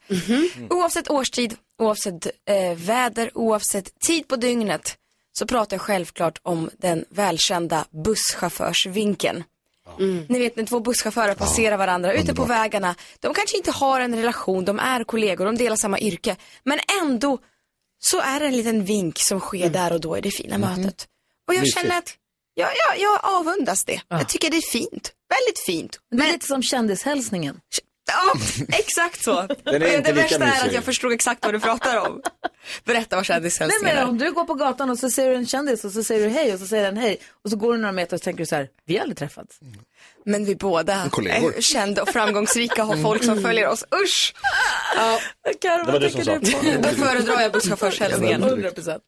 [0.70, 4.96] Oavsett årstid, oavsett eh, väder, oavsett tid på dygnet
[5.33, 9.44] så pratar jag självklart om den välkända busschaufförsvinkeln.
[10.29, 12.94] Ni vet när två busschaufförer passerar varandra ute på vägarna.
[13.20, 16.37] De kanske inte har en relation, de är kollegor, de delar samma yrke.
[16.64, 17.38] Men ändå
[17.98, 21.09] så är det en liten vink som sker där och då i det fina mötet.
[21.48, 21.79] Och jag Mysigt.
[21.79, 22.16] känner att
[22.55, 24.00] jag, jag, jag avundas det.
[24.09, 25.12] Jag tycker det är fint.
[25.29, 26.00] Väldigt fint.
[26.11, 27.61] Det är lite som kändishälsningen.
[28.12, 28.40] Ja,
[28.79, 29.33] exakt så.
[29.64, 32.23] Den är Och inte det värsta är att jag förstod exakt vad du pratar om.
[32.85, 34.09] Berätta vad Nej, kändishälsningen men är.
[34.09, 36.33] om du går på gatan och så ser du en kändis och så säger du
[36.35, 38.38] hej och så säger den hej och så går du några meter och så tänker
[38.38, 39.59] du så här, vi har aldrig träffats.
[40.31, 41.57] Men vi båda kollegor.
[41.57, 43.85] är kända och framgångsrika och har folk som följer oss.
[44.05, 44.35] Usch!
[44.97, 45.21] Ja.
[45.61, 46.35] Karo, Det var du som sa.
[46.83, 48.45] Då föredrar jag busschaufförshälsningen.
[48.45, 48.99] 100%.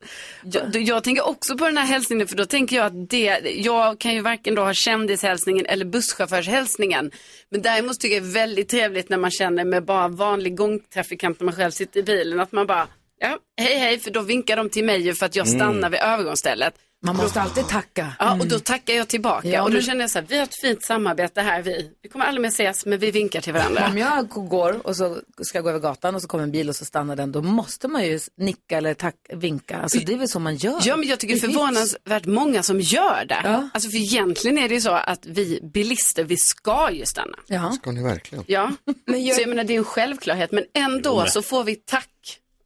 [0.45, 3.99] Jag, jag tänker också på den här hälsningen för då tänker jag att det, jag
[4.01, 7.11] kan ju varken då ha kändishälsningen eller busschaufförshälsningen.
[7.51, 11.41] Men däremot tycker jag det är väldigt trevligt när man känner med bara vanlig gångtrafikant
[11.41, 12.89] när man själv sitter i bilen att man bara,
[13.21, 15.59] ja, hej hej, för då vinkar de till mig ju för att jag Mm.
[15.59, 16.75] stannar vid övergångsstället.
[17.05, 18.13] Man måste alltid tacka.
[18.19, 19.49] Ja, och då tackar jag tillbaka.
[19.49, 21.91] Ja, och då men- känner jag så här, vi har ett fint samarbete här vi.
[22.03, 23.87] Vi kommer aldrig mer ses, men vi vinkar till varandra.
[23.91, 26.69] Om jag går och så ska jag gå över gatan och så kommer en bil
[26.69, 29.77] och så stannar den, då måste man ju nicka eller tack, vinka.
[29.79, 30.81] Alltså det är väl så man gör.
[30.85, 33.69] Ja, men jag tycker det är förvånansvärt många som gör det.
[33.75, 37.39] Alltså för egentligen är det ju så att vi bilister, vi ska ju stanna.
[37.47, 37.71] Ja.
[37.81, 38.45] Ska ni verkligen?
[38.49, 38.71] Ja,
[39.35, 41.31] så jag menar det är en självklarhet, men ändå Jo.
[41.31, 42.09] så får vi tack.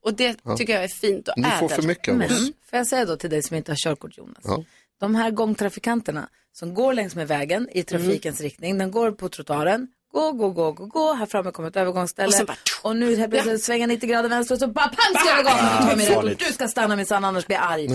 [0.07, 0.57] Och det Ja.
[0.57, 2.39] tycker jag är fint och Ni får för mycket av Men, oss.
[2.71, 4.43] får jag säga då till dig som inte har körkort Jonas.
[4.45, 4.65] Ja.
[5.01, 9.89] De här gångtrafikanterna som går längs med vägen i trafikens riktning, den går på trottoaren,
[10.13, 12.27] gå, gå, gå, gå, gå, här framme kommer ett övergångsställe.
[12.27, 12.47] Och Och, sen
[12.83, 15.51] bara- nu helt plötsligt svänga 90 grader vänster och så bara pang ska jag över
[15.51, 16.39] gatan och ta mig rätt och farligt.
[16.39, 17.89] du ska stanna minsann annars blir jag arg.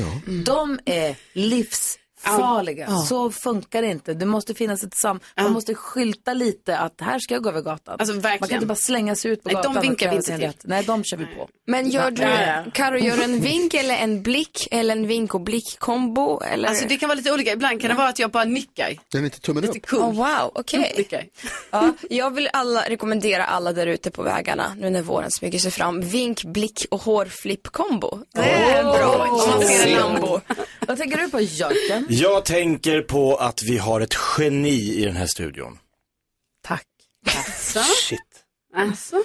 [0.46, 1.16] De är
[2.26, 2.86] livsfarliga.
[2.90, 2.98] Ja.
[2.98, 4.14] Så funkar det inte.
[4.14, 5.20] Det måste finnas ett sam...
[5.38, 7.96] Man måste skylta lite att här ska jag gå över gatan.
[8.00, 10.16] Alltså, Man kan inte bara slänga sig ut på Nej, de gatan och vinkar vi
[10.16, 10.42] inte till.
[10.48, 10.62] rätt.
[10.64, 11.50] Nej, de kör vi på.
[11.68, 12.72] Men gör du, Ja, ja.
[12.74, 16.42] Karo, gör du en vink eller en blick eller en vink och blick-kombo?
[16.44, 16.70] Eller?
[16.70, 18.94] Alltså det kan vara lite olika, ibland kan det vara att jag bara nickar.
[19.12, 19.74] Det är lite tummen upp.
[19.76, 20.04] Lite coolt.
[20.04, 20.94] Oh, wow, okej.
[20.98, 21.24] Nickar.
[21.72, 25.72] Ja, jag vill alla, rekommendera alla där ute på vägarna, nu när våren smyger sig
[25.72, 28.20] fram, vink, blick och hårflipp-kombo.
[28.34, 30.40] Det är bra om man ser en Lambo.
[30.92, 32.08] Vad tänker du på Jörgen?
[32.10, 35.78] Jag tänker på att vi har ett geni i den här studion.
[36.64, 36.88] Tack.
[37.38, 37.80] Alltså?
[37.80, 38.20] Shit.
[38.76, 39.24] Alltså?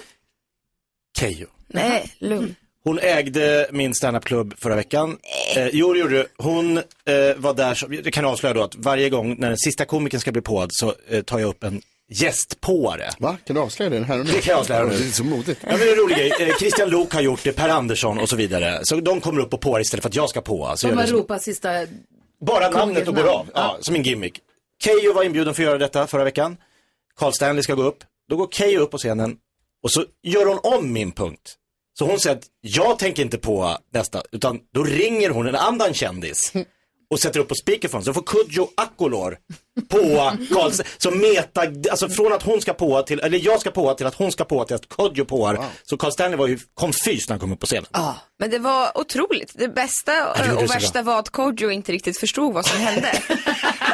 [1.19, 1.47] Keyyo.
[1.67, 2.55] Nej, lugn.
[2.83, 5.17] Hon ägde min standupklubb förra veckan.
[5.55, 6.27] Eh, jo, det gjorde du.
[6.37, 6.83] Hon eh,
[7.37, 10.21] var där, som, det kan jag avslöja då, att varje gång när den sista komikern
[10.21, 13.09] ska bli påad så eh, tar jag upp en gästpåare.
[13.19, 13.37] Va?
[13.45, 14.31] Kan du avslöja det här och nu?
[14.31, 14.97] Det kan jag avslöja Ja, nu.
[14.97, 15.59] Det är så modigt.
[15.63, 16.33] Ja, men det är en rolig grej.
[16.39, 18.79] Eh, Christian Lok har gjort det, Per Andersson och så vidare.
[18.83, 20.77] Så de kommer upp och påar istället för att jag ska påa.
[20.77, 21.69] Så De har det som- ropat sista...
[22.45, 23.61] bara namnet och går av, Ja.
[23.61, 24.39] ja, som en gimmick.
[24.83, 26.57] Keyyo var inbjuden för att göra detta förra veckan.
[27.19, 27.97] Carl Stanley ska gå upp.
[28.29, 29.35] Då går Keyyo upp på scenen
[29.83, 31.55] och så gör hon om min punkt.
[31.99, 35.93] Så hon säger att jag tänker inte på nästa, utan då ringer hon en annan
[35.93, 36.53] kändis
[37.11, 38.03] och sätter upp på speakerphone.
[38.03, 39.37] Så får Kodjo Akolor
[39.87, 39.97] på
[40.53, 40.91] Carl Stanley.
[40.97, 44.15] Så meta, alltså från att hon ska på till, eller jag ska på till att
[44.15, 45.65] hon ska på till att Kodjo påar.
[45.83, 47.85] Så Carl Stanley var ju konfys när han kom upp på scenen.
[47.93, 49.51] Ja, men det var otroligt.
[49.55, 50.11] Det bästa
[50.47, 53.11] gjorde och värsta var att Kodjo inte riktigt förstod vad som hände.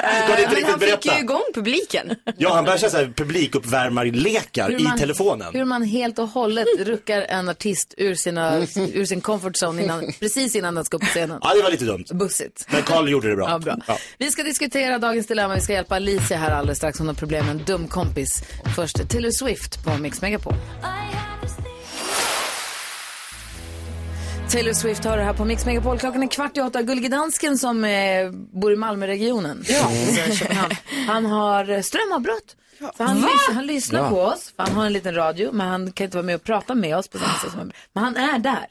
[0.03, 1.15] Eh, men han riktigt fick berätta.
[1.15, 2.15] ju igång publiken.
[2.37, 5.53] Ja, han börjar köra publikuppvärmarlekar Hur i telefonen.
[5.53, 8.57] Hur man helt och hållet ruckar en artist ur, sina,
[8.93, 11.39] ur sin comfort zone innan, precis innan den ska upp på scenen.
[11.41, 12.05] Ja, det var lite dumt.
[12.13, 12.67] Bussigt.
[12.69, 13.49] Men Carl gjorde det bra.
[13.49, 13.77] Ja, bra.
[13.87, 13.97] Ja.
[14.17, 15.55] Vi ska diskutera dagens dilemma.
[15.55, 16.97] Vi ska hjälpa Alicia här alldeles strax.
[16.99, 18.43] Hon har problem med en dum kompis.
[18.75, 20.53] Först Taylor Swift på Mix Megapol.
[24.49, 25.99] Taylor Swift hör det här på Mix Megapol.
[25.99, 26.81] Klockan är kvart i åtta.
[26.81, 29.63] Gullige dansken som eh, bor i Malmöregionen.
[29.67, 29.89] Ja.
[31.07, 32.55] Han, har strömavbrott.
[32.97, 34.09] Så han, lys- han lyssnar Ja.
[34.09, 36.43] på oss, för han har en liten radio, men han kan inte vara med och
[36.43, 38.65] prata med oss på samma sätt som han- Men han är där.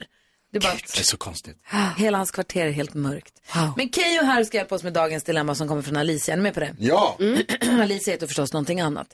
[0.53, 1.57] Det är bara Det är så konstigt.
[1.97, 3.33] Hela hans kvarter är helt mörkt.
[3.77, 6.33] Men Keyyo här ska hjälpa oss med dagens dilemma som kommer från Alicia.
[6.33, 6.75] Är ni med på det?
[6.79, 7.17] Ja.
[7.81, 9.07] Alicia heter förstås någonting annat.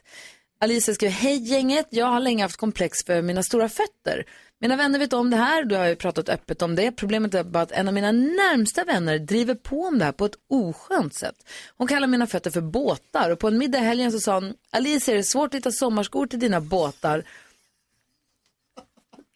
[0.60, 4.24] Alicia skriver, hej gänget, jag har länge haft komplex för mina stora fötter.
[4.60, 6.92] Mina vänner vet om det här, du har ju pratat öppet om det.
[6.92, 10.24] Problemet är bara att en av mina närmsta vänner driver på om det här på
[10.24, 11.34] ett oskönt sätt.
[11.76, 15.14] Hon kallar mina fötter för båtar och på en middag helgen så sa hon, Alicia
[15.14, 17.24] är det svårt att hitta sommarskor till dina båtar?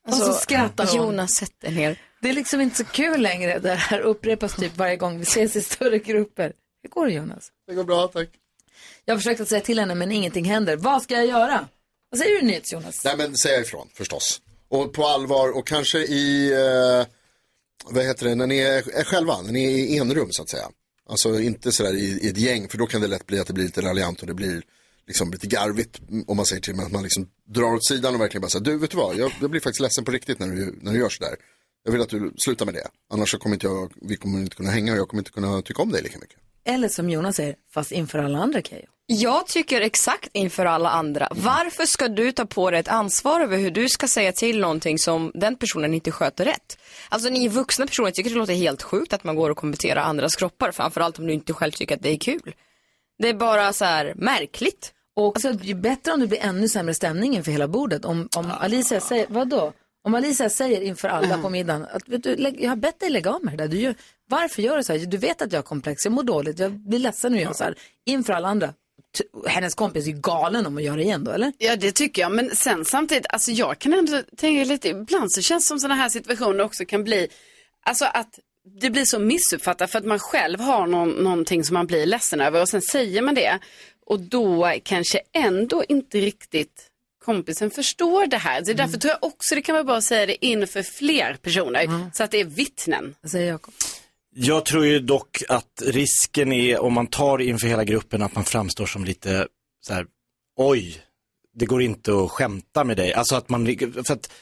[0.06, 0.96] Och så skrattar hon.
[0.96, 2.00] Jonas, sätt dig ner.
[2.22, 3.58] Det är liksom inte så kul längre.
[3.58, 6.52] Det här upprepas typ varje gång vi ses i större grupper.
[6.82, 7.48] Hur går det Jonas?
[7.66, 8.28] Det går bra, tack.
[9.04, 10.76] Jag har försökt att säga till henne men ingenting händer.
[10.76, 11.68] Vad ska jag göra?
[12.10, 13.04] Vad säger du nyhets Jonas?
[13.04, 14.40] Nej men säga ifrån förstås.
[14.68, 17.06] Och på allvar och kanske i, eh,
[17.84, 20.48] vad heter det, när ni är, är själva, när ni är i enrum så att
[20.48, 20.68] säga.
[21.08, 23.52] Alltså inte sådär i, i ett gäng för då kan det lätt bli att det
[23.52, 24.62] blir lite raljant och det blir
[25.06, 28.14] liksom lite garvigt mm, om man säger till mig att man liksom drar åt sidan
[28.14, 30.38] och verkligen bara säger du vet du vad, jag, jag blir faktiskt ledsen på riktigt
[30.38, 31.36] när du, när du gör sådär.
[31.84, 34.56] Jag vill att du slutar med det, annars så kommer inte jag, vi kommer inte
[34.56, 36.38] kunna hänga och jag kommer inte kunna tycka om dig lika mycket.
[36.64, 38.86] Eller som Jonas säger, fast inför alla andra Keyyo.
[39.06, 41.28] Jag tycker exakt inför alla andra.
[41.30, 44.98] Varför ska du ta på dig ett ansvar över hur du ska säga till någonting
[44.98, 46.78] som den personen inte sköter rätt?
[47.08, 49.56] Alltså ni är vuxna personer, jag tycker det låter helt sjukt att man går och
[49.56, 52.54] kommenterar andras kroppar, framförallt om du inte själv tycker att det är kul.
[53.18, 54.93] Det är bara så här märkligt.
[55.16, 58.04] Och så ju bättre om det blir ännu sämre stämning inför hela bordet.
[58.04, 59.72] Om, om Alicia säger, vadå?
[60.04, 63.30] Om Alicia säger inför alla på middagen att vet du, jag har bett dig lägga
[63.30, 63.68] av med det där.
[63.68, 63.94] Du gör,
[64.28, 65.06] varför gör du så här?
[65.06, 67.40] Du vet att jag har komplex, jag mår dåligt, jag blir ledsen nu.
[67.40, 67.74] Jag så här,
[68.06, 68.74] inför alla andra.
[69.46, 71.52] Hennes kompis är ju galen om att göra det igen då, eller?
[71.58, 72.32] Ja, det tycker jag.
[72.32, 75.94] Men sen samtidigt, alltså jag kan ändå tänka lite, ibland så känns det som sådana
[75.94, 77.28] här situationer också kan bli,
[77.84, 78.38] alltså att
[78.80, 82.40] det blir så missuppfattat för att man själv har någon, någonting som man blir ledsen
[82.40, 83.58] över och sen säger man det
[84.06, 86.90] och då kanske ändå inte riktigt
[87.24, 88.64] kompisen förstår det här.
[88.64, 92.10] Så därför tror jag också det kan vara bra att säga det inför fler personer
[92.12, 93.14] så att det är vittnen.
[93.20, 93.74] Vad säger Jakob?
[94.36, 98.44] Jag tror ju dock att risken är om man tar inför hela gruppen att man
[98.44, 99.46] framstår som lite
[99.86, 100.06] så här,
[100.56, 101.02] oj,
[101.54, 103.12] det går inte att skämta med dig.
[103.12, 103.66] Alltså att man,
[104.06, 104.32] för att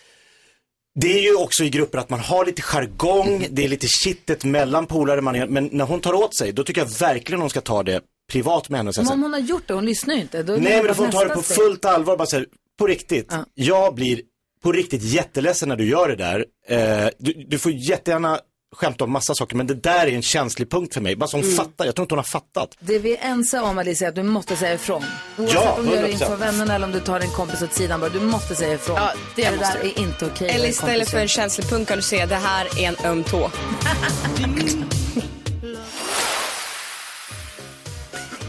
[0.94, 4.44] det är ju också i grupper att man har lite jargong, det är lite kittet
[4.44, 7.51] mellan polare, man är, men när hon tar åt sig, då tycker jag verkligen hon
[7.51, 8.01] ska ta det
[8.33, 10.15] privat med henne och säga Men så om här, hon har gjort det, hon lyssnar
[10.15, 10.43] ju inte.
[10.43, 11.57] Då det Nej men då får hon ta det på steg.
[11.57, 12.45] fullt allvar, bara säga
[12.79, 13.33] på riktigt.
[13.55, 14.21] Jag blir
[14.63, 16.45] på riktigt jätteledsen när du gör det där.
[16.69, 18.39] Eh, du, du får jättegärna
[18.77, 21.17] skämta om massa saker, men det där är en känslig punkt för mig.
[21.17, 21.57] Bara så hon Mm.
[21.57, 22.77] fattar, jag tror inte hon har fattat.
[22.81, 25.03] Det vi är ense om Alicia är att du måste säga ifrån.
[25.39, 26.13] Oavsett Ja, om du gör det 100%.
[26.13, 28.11] inför vännerna eller om du tar en kompis åt sidan bara.
[28.11, 28.97] Du måste säga ifrån.
[28.97, 29.89] Ja, det där måste du.
[29.89, 30.49] är inte okej.
[30.49, 32.97] Eller vad en istället för en känslig punkt kan du säga det här är en
[33.05, 33.51] öm tå.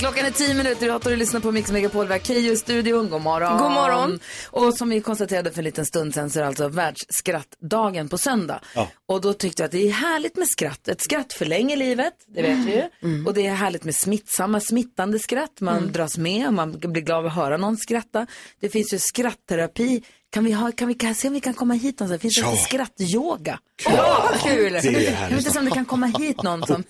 [0.04, 2.08] Klockan är tio minuter i åtta och du lyssnar på Mix Megapol.
[2.08, 3.10] Vi har Keyyo i studion.
[3.10, 3.58] God morgon.
[3.58, 4.20] God morgon.
[4.50, 8.18] Och som vi konstaterade för en liten stund sedan så är det alltså världsskrattdagen på
[8.18, 8.60] söndag.
[8.76, 8.88] Ja.
[9.08, 10.88] Och då tyckte jag att det är härligt med skratt.
[10.88, 12.84] Ett skratt förlänger livet, det vet vi ju.
[13.04, 13.28] Mm.
[13.28, 15.62] Och det är härligt med smittsamma, smittande skratt.
[15.62, 15.92] Man Mm.
[15.92, 18.28] dras med, man blir glad av att höra någon skratta.
[18.60, 20.04] Det finns ju skrattterapi.
[20.34, 22.22] Kan vi, ha, kan vi kan se om vi kan komma hit någonstans?
[22.22, 22.52] Finns det Ja.
[22.52, 23.60] inte skrattyoga?
[23.88, 24.72] Åh, kul!
[24.74, 25.48] Det är Kan vi härligt.
[25.48, 26.84] inte om det kan komma hit någon som...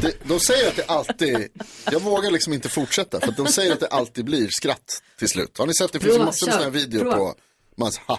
[0.00, 1.48] Det, de säger att det alltid,
[1.90, 5.28] jag vågar liksom inte fortsätta för att de säger att det alltid blir skratt till
[5.28, 5.58] slut.
[5.58, 5.98] Har ni sett det?
[5.98, 7.16] Det finns Prova, massor med sådana här videor Prova.
[7.16, 7.34] på
[8.06, 8.18] ha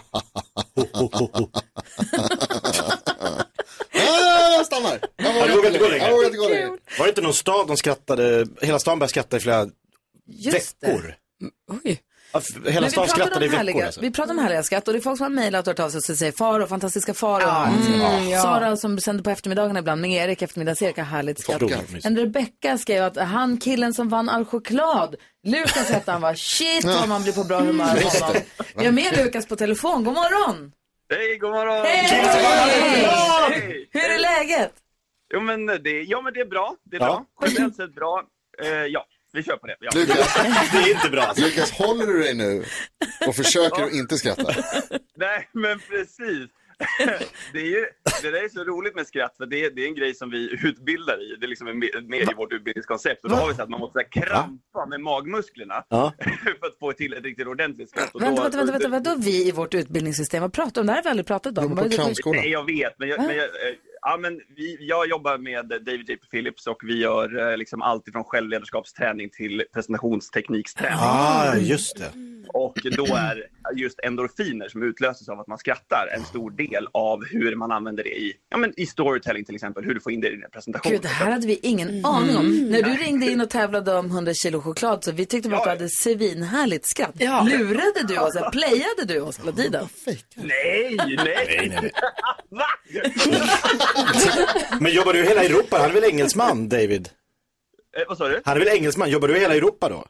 [3.92, 5.00] ah, Jag stannar.
[5.16, 6.08] Jag Ja, du vågar inte gå längre.
[6.10, 6.66] Jag inte gå längre.
[6.98, 9.68] Var det inte någon stad de skrattade, hela stan började skratta i flera
[10.26, 10.86] Just det.
[10.86, 11.14] veckor?
[11.84, 12.00] Oj.
[12.64, 14.00] Ja, Hela vi stan pratar skrattade i om veckor härliga, alltså.
[14.00, 15.90] Vi pratar om härliga skratt och det är folk som har mejlat och hört av
[15.90, 17.48] sig och säger Faro, fantastiska Faro.
[17.48, 18.40] Mm, ja.
[18.42, 21.62] Sara som sänder på eftermiddagarna ibland med Erik, eftermiddags-Erik har härligt skratt.
[22.04, 26.84] En Rebecca skrev att han killen som vann all choklad, Lukas hette han var, shit
[26.84, 27.90] vad man blir på bra humör av
[28.22, 28.42] honom.
[28.76, 30.72] Vi har med Lukas på telefon, god morgon!
[31.10, 31.84] Hej, god morgon!
[31.86, 32.26] Hej!
[33.92, 34.72] Hur är läget?
[35.34, 36.74] Jo men det, ja, men det är bra.
[36.90, 37.24] Det är Ja.
[37.40, 37.48] bra.
[37.48, 38.22] Generellt sett bra.
[38.62, 39.76] Eh, ja, vi kör på det.
[39.80, 39.90] Ja.
[39.94, 40.34] Lukas,
[40.72, 41.32] Det är inte bra.
[41.36, 42.64] Lukas, håller du dig nu
[43.28, 44.52] och försöker att inte skratta?
[45.16, 46.48] Nej, men precis.
[47.52, 47.86] det, är ju,
[48.22, 50.30] det där är så roligt med skratt, för det är, det är en grej som
[50.30, 51.36] vi utbildar i.
[51.40, 53.24] Det är liksom med, i vårt utbildningskoncept.
[53.24, 56.12] Och då har vi så att man måste så krampa med magmusklerna Ja.
[56.60, 58.14] för att få till ett riktigt ordentligt skratt.
[58.14, 60.42] Och Vänta, då- vänta, vänta, vänta, vadå vi i vårt utbildningssystem?
[60.42, 60.86] Vad pratar du om?
[60.86, 61.68] Det här har vi aldrig pratat om.
[61.68, 62.40] På Vad är clownskola.
[62.40, 62.98] Nej, jag vet.
[62.98, 63.74] Men, jag, men jag, eh,
[64.06, 66.16] ja, men vi, jag jobbar med David J.
[66.30, 70.98] Phillips och vi gör eh, liksom allt ifrån självledarskapsträning till presentationstekniksträning.
[71.00, 72.12] Ah, just det.
[72.48, 77.24] Och då är, just endorfiner som utlöses av att man skrattar en stor del av
[77.24, 80.20] hur man använder det i, ja, men i storytelling till exempel, hur du får in
[80.20, 80.92] det i dina presentationer.
[80.94, 82.68] Gud, det här hade vi ingen aning om.
[82.70, 85.64] När du ringde in och tävlade om 100 kilo choklad så vi tyckte bara att
[85.64, 87.14] du hade svinhärligt skratt.
[87.20, 88.34] Lurade du oss?
[88.52, 89.88] Playade du oss hela tiden?
[90.34, 91.16] Nej, nej.
[91.24, 91.92] Nej, nej,
[92.50, 92.66] Va?
[94.80, 95.76] Men jobbar du i hela Europa?
[95.80, 97.08] Han är väl engelsman, David?
[97.96, 98.40] Eh, vad sa du?
[98.44, 99.10] Han är väl engelsman?
[99.10, 100.04] Jobbar du i hela Europa då?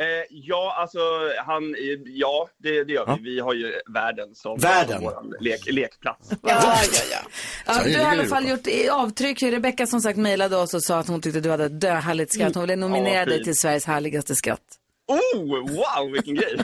[0.00, 0.98] Eh, ja, alltså
[1.46, 3.30] han, eh, ja det, det gör vi.
[3.30, 5.02] Vi har ju världen som, Världen?
[5.02, 6.30] vår lek, lekplats.
[6.30, 6.76] Ja, ja,
[7.10, 7.18] ja.
[7.66, 9.42] Ja, du har i alla fall gjort i- avtryck.
[9.42, 12.54] Rebecka som sagt mejlade oss och sa att hon tyckte du hade ett döhärligt skratt.
[12.54, 14.60] Hon ville nominera Ja, dig till Sveriges härligaste skratt.
[15.06, 16.56] Oh, wow, vilken grej!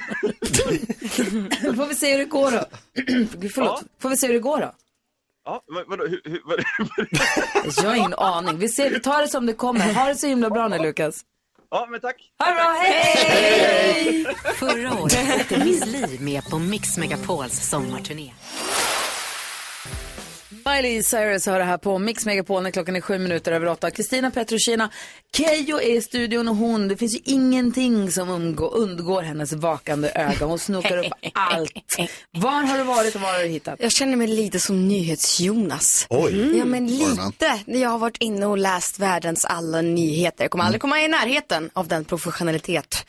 [1.62, 2.58] Då får vi se hur det går då.
[3.54, 3.82] Förlåt.
[4.02, 4.72] Får vi se hur det går då?
[5.44, 6.58] Ja, vad, vadå, hur, hur, vad,
[7.76, 8.58] Jag har ingen aning.
[8.58, 9.92] Vi, ser, vi tar det som det kommer.
[9.94, 11.20] Ha det så himla bra nu Lukas.
[11.70, 12.16] Ja, men tack.
[12.38, 14.26] Ha bra, hej!
[14.58, 18.32] Förra året åkte Miss Li med på Mix Megapols sommarturné.
[20.68, 23.90] Miley Cyrus har det här på Mix Megapol när klockan är sju minuter över åtta.
[23.90, 24.90] Kristina Petrushina,
[25.36, 30.10] Keyyo är i studion och hon, det finns ju ingenting som undgår, undgår hennes vakande
[30.14, 30.46] öga.
[30.46, 31.72] Hon snokar upp allt.
[32.30, 33.76] Var har du varit och var har du hittat?
[33.78, 36.06] Jag känner mig lite som NyhetsJonas.
[36.10, 36.58] Oj.
[36.58, 37.60] Ja, men lite.
[37.66, 40.44] Jag har varit inne och läst världens alla nyheter.
[40.44, 43.06] Jag kommer aldrig komma i närheten av den professionalitet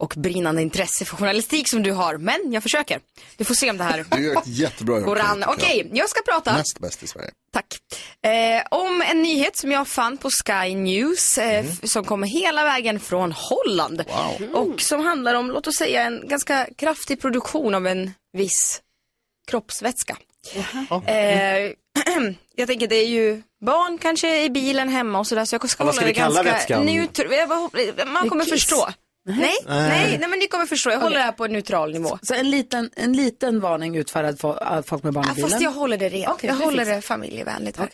[0.00, 2.16] och brinnande intresse för journalistik som du har.
[2.16, 3.00] Men jag försöker.
[3.36, 5.04] Du får se om det här Du gör ett jättebra jobb.
[5.04, 5.44] går an.
[5.48, 6.52] Okej, jag ska prata.
[6.56, 7.30] Näst bäst i Sverige.
[7.52, 7.66] Tack.
[8.26, 12.64] Eh, om en nyhet som jag fann på Sky News eh, f- som kommer hela
[12.64, 14.04] vägen från Holland.
[14.54, 18.80] Och som handlar om, låt oss säga, en ganska kraftig produktion av en viss
[19.50, 20.16] kroppsvätska.
[21.06, 21.72] Eh,
[22.54, 25.84] jag tänker det är ju barn kanske i bilen hemma och sådär så jag ska
[25.84, 26.86] hålla det ganska vätskan?
[26.86, 27.28] neutral.
[27.48, 28.88] bara- Man kommer förstå.
[29.26, 30.18] Nej, nej, Nej.
[30.18, 30.90] nej, men ni kommer förstå.
[30.90, 32.18] Jag håller det här på en neutral nivå.
[32.22, 35.50] Så en liten, en liten varning utfärdad för av folk med barn i Ja, bilen?
[35.50, 36.28] fast jag håller det rent.
[36.28, 37.88] Okej, jag det håller det familjevänligt här.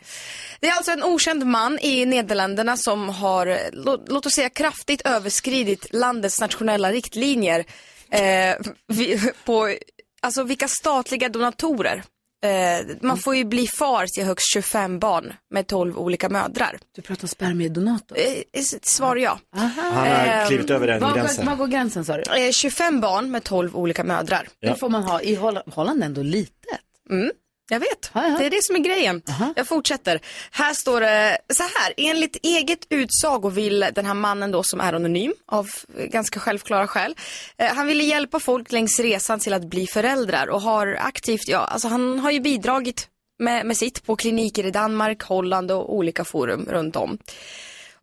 [0.60, 4.48] Det är alltså en okänd man i Nederländerna som har, eh, lå, låt oss säga
[4.50, 7.64] kraftigt överskridit landets nationella riktlinjer
[8.10, 8.54] eh,
[9.44, 9.74] på,
[10.22, 12.02] alltså vilka statliga donatorer.
[12.44, 16.78] Eh, man får ju bli far till högst 25 barn med 12 olika mödrar.
[16.96, 18.18] Du pratar spermiedonator?
[18.18, 19.38] Eh, svar ja.
[19.50, 21.46] Han har klivit över den Var, gränsen.
[21.46, 22.46] var går gränsen sa du?
[22.46, 24.48] Eh, 25 barn med 12 olika mödrar.
[24.60, 25.20] Det får man ha.
[25.22, 26.80] I Holland, Holland är ändå litet.
[27.10, 27.30] Mm,
[27.68, 28.10] jag vet.
[28.38, 29.22] Det är det som är grejen.
[29.56, 30.20] Jag fortsätter.
[30.50, 31.94] Här står det så här.
[31.96, 37.14] Enligt eget utsago vill den här mannen då som är anonym av ganska självklara skäl.
[37.56, 41.58] Eh, han ville hjälpa folk längs resan till att bli föräldrar och har aktivt, ja,
[41.58, 43.08] alltså han har ju bidragit
[43.38, 47.18] med, med sitt på kliniker i Danmark, Holland och olika forum runt om.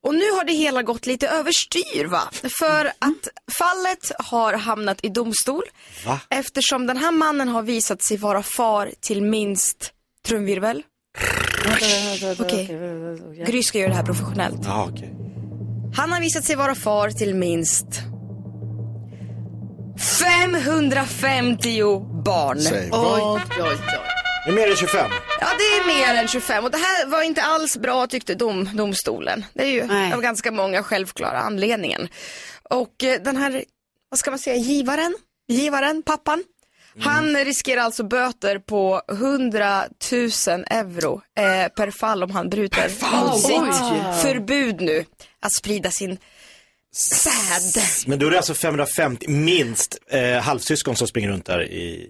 [0.03, 2.21] Och nu har det hela gått lite överstyr va?
[2.59, 3.27] För att
[3.57, 5.63] fallet har hamnat i domstol.
[6.05, 6.19] Va?
[6.29, 9.93] Eftersom den här mannen har visat sig vara far till minst
[10.27, 10.83] trumvirvel.
[12.39, 12.79] Okej.
[13.47, 14.61] Gry ska göra det här professionellt.
[14.63, 15.13] Ja, okej.
[15.95, 17.87] Han har visat sig vara far till minst
[20.19, 22.61] 550 barn.
[22.61, 23.41] Säg vad?
[24.45, 25.11] Det är mer än 25.
[25.39, 28.69] Ja, det är mer än 25 och det här var inte alls bra tyckte dom,
[28.73, 29.45] domstolen.
[29.53, 32.07] Det är ju av ganska många självklara anledningen.
[32.69, 33.63] Och eh, den här,
[34.09, 35.15] vad ska man säga, givaren,
[35.47, 36.43] givaren, pappan.
[36.99, 40.29] Han riskerar alltså böter på 100 000
[40.69, 42.89] euro eh, per fall om han bryter
[43.21, 44.21] mot sitt Oj.
[44.21, 45.05] förbud nu
[45.41, 46.17] att sprida sin
[46.95, 47.83] säd.
[48.07, 52.09] Men då är det alltså 550, minst, eh, halvsyskon som springer runt där i...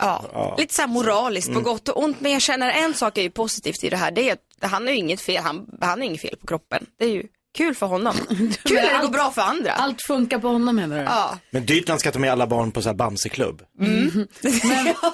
[0.00, 0.54] Ja, Ja.
[0.58, 1.62] lite så här moraliskt Mm.
[1.64, 2.20] på gott och ont.
[2.20, 4.10] Men jag känner en sak är ju positivt i det här.
[4.10, 5.42] Det är att han har ju inget fel.
[5.42, 6.86] Han, han har inget fel på kroppen.
[6.98, 7.22] Det är ju
[7.56, 8.14] kul för honom.
[8.64, 9.72] kul när det går bra för andra.
[9.72, 11.02] Allt funkar på honom menar du?
[11.02, 11.38] Ja.
[11.50, 13.62] Men han ska ta med alla barn på så här Bamseklubb.
[13.78, 14.28] Men,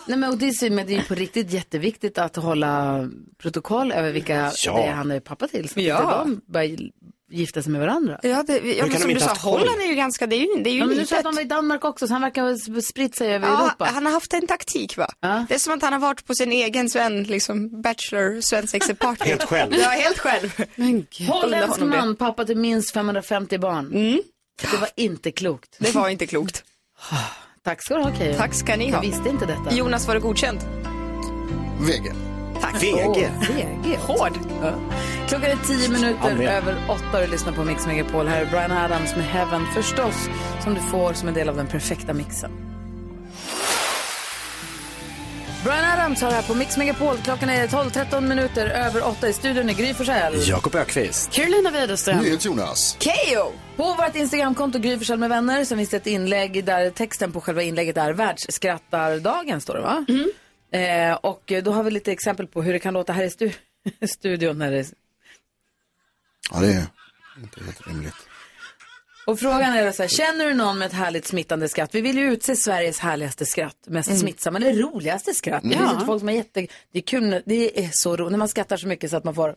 [0.06, 3.04] nej, men, och det, är, men det är ju på riktigt jätteviktigt att hålla
[3.42, 4.76] protokoll över vilka Ja.
[4.76, 5.68] det är han är pappa till.
[5.68, 5.96] Så Ja.
[5.98, 6.78] att de börjar
[7.30, 8.18] gifta sig med varandra.
[8.22, 10.70] Ja, det, ja men som du sa, Holland är ju ganska, det är ju, det
[10.70, 11.08] är ju Ja, men du litet.
[11.08, 12.42] sa att de var i Danmark också, så han verkar
[12.74, 13.84] ha spritt sig över Ja, Europa.
[13.94, 15.06] han har haft en taktik va?
[15.48, 19.24] Det är som att han har varit på sin egen Sven, liksom bachelor, svensexeparty.
[19.28, 19.74] Helt själv.
[19.74, 20.62] Ja, helt själv.
[20.74, 21.96] Men Holländsk honom det.
[21.96, 23.90] man, pappa till minst 550 barn.
[24.70, 25.76] Det var inte klokt.
[25.78, 26.64] Det var inte klokt.
[27.64, 28.34] Tack ska du ha Keyyo.
[28.36, 28.92] Tack ska ni ha.
[29.04, 29.74] Jag visste inte detta.
[29.76, 30.60] Jonas, var det godkänt?
[31.80, 32.12] VG.
[32.60, 32.82] Tack.
[32.82, 33.30] VG.
[33.40, 33.96] VG.
[33.96, 34.38] Hård.
[34.62, 34.72] Ja.
[35.28, 38.26] Klockan är tio minuter men- över åtta och du lyssnar på Mix Megapol.
[38.28, 40.28] Här är Brian Adams med Heaven förstås,
[40.64, 42.50] som du får som en del av den perfekta mixen.
[45.64, 47.16] Brian Adams har här på Mix Megapol.
[47.24, 50.34] Klockan är 12-13 minuter över 8 i studion i Gry Forssell.
[50.48, 51.30] Jakob Ökvist.
[51.32, 52.18] Carolina Widerström.
[52.40, 52.96] Jonas.
[53.00, 53.52] Keyyo!
[53.76, 57.40] På vårt Instagramkonto Gry Forssell med vänner så finns det ett inlägg där texten på
[57.40, 60.04] själva inlägget är världsskrattardagen står det va?
[60.72, 63.54] Eh, och då har vi lite exempel på hur det kan låta här i stu-
[64.06, 64.84] studion när det
[66.52, 66.86] Ja, det är
[67.42, 68.14] inte helt rimligt.
[69.30, 71.94] Och frågan är då så här, känner du någon med ett härligt smittande skratt?
[71.94, 74.20] Vi vill ju utse Sveriges härligaste skratt, mest Mm.
[74.20, 75.62] smittsamma, eller roligaste skratt.
[75.62, 75.88] Det Ja.
[75.88, 78.48] finns ju folk som är jätte, det är kul, det är så roligt, när man
[78.48, 79.54] skrattar så mycket så att man får,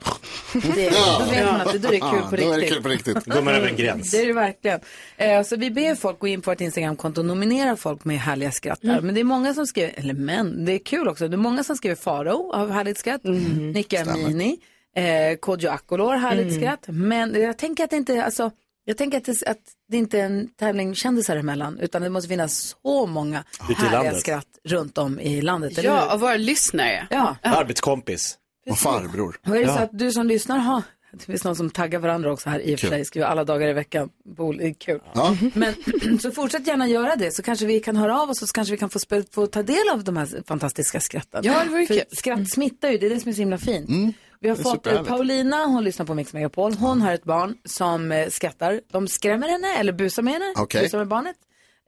[0.75, 1.17] det, Ja.
[1.19, 2.73] då vet man att det, då är det kul Ja, på då är det riktigt.
[2.73, 3.25] kul på riktigt.
[3.25, 4.11] Går man över en gräns.
[4.11, 4.79] Det är det verkligen.
[5.17, 8.51] Eh, så vi ber folk gå in på vårt Instagramkonto och nominera folk med härliga
[8.51, 8.89] skratt där.
[8.89, 9.05] Mm.
[9.05, 11.63] Men det är många som skriver, eller män, det är kul också, det är många
[11.63, 13.71] som skriver Farao av härligt skratt, Mm.
[13.71, 14.57] Nicka Amini,
[14.95, 16.59] eh, Kodjo Akolor härligt Mm.
[16.61, 16.83] skratt.
[16.87, 18.51] Men jag tänker att det inte, alltså,
[18.85, 19.59] jag tänker att det, att
[19.91, 23.43] det inte är en tävling kändisar emellan, utan det måste finnas så många
[23.77, 25.77] härliga skratt runt om i landet.
[25.77, 26.13] eller Ja, hur?
[26.13, 27.07] och våra lyssnare.
[27.09, 27.35] Ja.
[27.41, 28.37] Arbetskompis.
[28.69, 29.35] Och farbror.
[29.47, 30.81] Och är det så att du som lyssnar har,
[31.11, 33.67] det finns någon som taggar varandra också här i och för sig, skriver alla dagar
[33.67, 34.09] i veckan.
[34.37, 34.99] Bo- Det är kul.
[35.13, 35.37] Ja.
[35.53, 35.73] Men
[36.21, 38.71] så fortsätt gärna göra det så kanske vi kan höra av oss och så kanske
[38.71, 38.99] vi kan få,
[39.31, 41.41] få ta del av de här fantastiska skratten.
[41.45, 42.01] Ja, det vore kul.
[42.11, 44.15] skratt smittar ju, det är det som är så himla fint.
[44.43, 45.03] Vi har fått eh.
[45.03, 46.73] Paulina, hon lyssnar på Mix Megapol.
[46.73, 48.81] Hon har ett barn som eh, skrattar.
[48.91, 50.53] De skrämmer henne eller busar med henne.
[50.57, 50.83] Okej.
[50.83, 51.35] Busar med barnet.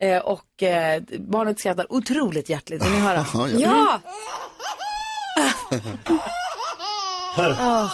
[0.01, 2.86] Eh, och eh, barnet skrattar otroligt hjärtligt.
[2.86, 3.26] Vill ni höra?
[3.36, 4.01] Ja, ja.
[7.60, 7.91] Ja!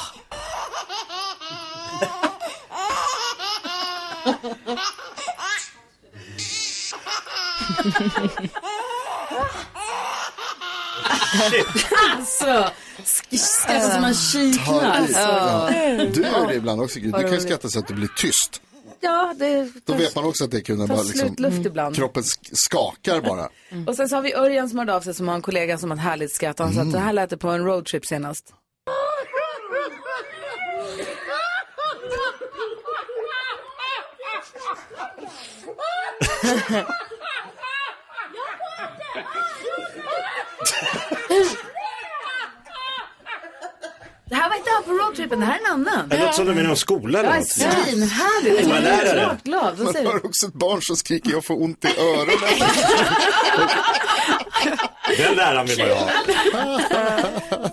[12.18, 12.72] Alltså,
[13.04, 15.08] sk- skrattar som man kiknar.
[15.14, 15.70] Ja.
[16.14, 17.14] Du gör det ibland också, Gud.
[17.14, 18.62] Du kan ju skratta så att du blir tyst.
[19.04, 21.96] Ja, det Då vet man också att det är kul när bara liksom, luft ibland.
[21.96, 23.50] kroppen sk- skakar bara.
[23.88, 25.92] Och sen så har vi Örjan som hörde av sig som har en kollega som
[25.92, 26.60] har ett härligt skratt.
[26.60, 28.46] Han sa att det här lät det på en roadtrip senast.
[44.32, 46.10] Det här var inte han på roadtrippen, det här är en annan.
[46.10, 47.48] Det låter som de är i någon skola eller Ja, något.
[47.48, 48.64] svinhärligt.
[48.64, 49.20] Som en lärare.
[49.24, 49.78] Klart glad.
[49.78, 50.12] Vad Man säger du?
[50.12, 52.28] hör också ett barn som skriker jag får ont i öronen.
[55.18, 56.10] Den läraren vill man ju ha.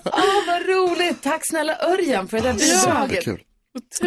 [0.04, 1.22] Åh, vad roligt.
[1.22, 3.24] Tack snälla Örjan för det där bidraget.
[3.24, 3.40] Superkul.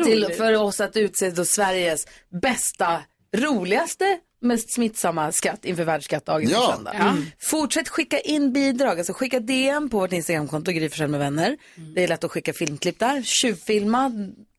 [0.05, 2.05] Till, för oss att utse då Sveriges
[2.41, 3.01] bästa,
[3.37, 6.65] roligaste, mest smittsamma skratt inför världsskattdagen Ja.
[6.67, 6.91] på söndag.
[6.93, 7.25] Mm.
[7.39, 11.57] Fortsätt skicka in bidrag, alltså skicka DM på vårt Instagramkonto, Gry med vänner.
[11.95, 13.21] Det är lätt att skicka filmklipp där.
[13.23, 14.11] Tjuvfilma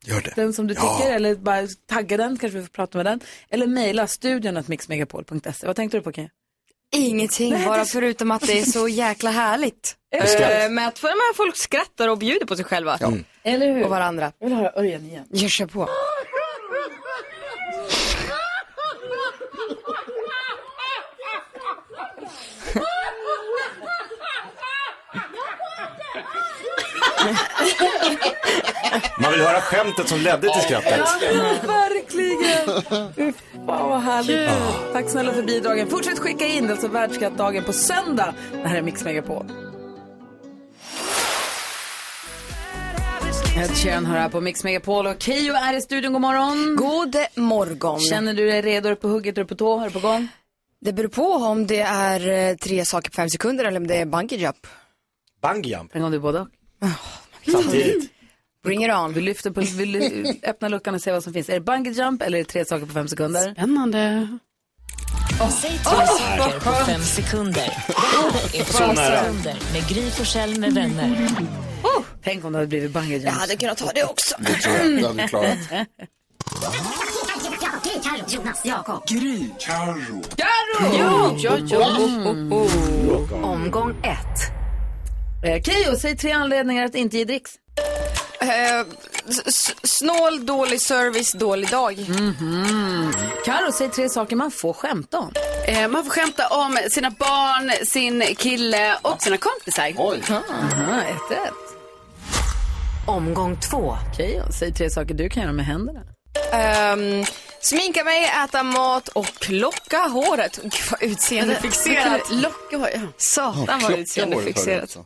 [0.04, 0.32] Gör det.
[0.36, 0.98] den som du Ja.
[0.98, 3.20] tycker eller bara tagga den, kanske vi får prata med den.
[3.50, 5.66] Eller mejla studion att mixmegapol.se.
[5.66, 6.28] Vad tänkte du på Kaja?
[6.94, 9.96] Ingenting, Nej, bara det- förutom att det är så jäkla härligt.
[10.14, 10.98] Eh, med att
[11.36, 12.98] folk skrattar och bjuder på sig själva.
[13.42, 13.84] Eller hur?
[13.84, 14.32] Och varandra.
[14.38, 15.24] Jag vill höra Örjan igen.
[15.30, 15.80] Jag kör på.
[29.18, 31.00] Man vill höra skämtet som ledde till skrattet.
[31.20, 32.82] Ja, verkligen.
[33.16, 33.32] Fy
[33.66, 34.50] Fan vad härligt.
[34.92, 35.88] Tack snälla för bidragen.
[35.90, 38.34] Fortsätt skicka in, alltså världsskattdagen på söndag.
[38.52, 39.46] Det här är Mix Megapol.
[43.56, 46.12] Ed Sheeran hör här på Mix Megapol och Keyyo är i studion.
[46.12, 46.76] God morgon.
[46.76, 48.00] God morgon.
[48.00, 48.88] Känner du dig redo?
[48.88, 49.38] Är du på hugget?
[49.38, 49.80] Är du på tå?
[49.80, 50.28] Är du på gång?
[50.80, 53.96] Det beror på om det är eh, tre saker på fem sekunder eller om det
[53.96, 54.66] är bungee jump.
[55.42, 55.94] Bungyjump.
[55.94, 56.48] En gång du både och.
[57.52, 58.10] Samtidigt.
[58.64, 59.12] Bring it on.
[59.12, 61.48] Vi lyfter på, vill du öppna luckan och se vad som finns.
[61.48, 63.52] Är det bungee jump eller är det tre saker på fem sekunder?
[63.52, 64.28] Spännande.
[65.60, 66.06] Säg tre
[66.38, 67.72] saker på fem sekunder.
[68.52, 71.28] Det är fem sekunder med Gry Forssell med vänner.
[72.24, 73.24] Tänk om det hade blivit bungee jump.
[73.24, 74.34] Jag hade kunnat ta det också.
[74.38, 75.58] Det tror jag, det hade vi klarat.
[78.64, 79.06] Jakob.
[79.58, 80.22] Karo!
[80.36, 80.46] Ja,
[81.38, 81.96] ja, ja.
[81.96, 82.52] Mm.
[83.44, 84.61] Omgång ett.
[85.44, 87.50] Eh, Keyyo, säg tre anledningar att inte ge dricks.
[88.40, 88.86] Eh,
[89.82, 91.98] snål, dålig service, dålig dag.
[92.08, 93.12] Mhm.
[93.44, 95.32] Karo, säg tre saker man får skämta om.
[95.66, 99.92] Eh, man får skämta om sina barn, sin kille och sina kompisar.
[99.96, 100.22] Oj.
[100.30, 101.52] Aha, ett rätt.
[103.06, 103.96] Omgång två.
[104.16, 106.00] Keyyo, säg tre saker du kan göra med händerna.
[106.52, 107.24] Ehm,
[107.62, 110.60] sminka mig, äta mat och locka håret.
[110.62, 112.30] Gud vad utseendefixerat.
[112.30, 113.00] Locka hår, ja.
[113.16, 114.96] Satan vad Klocka håret utseendefixerat.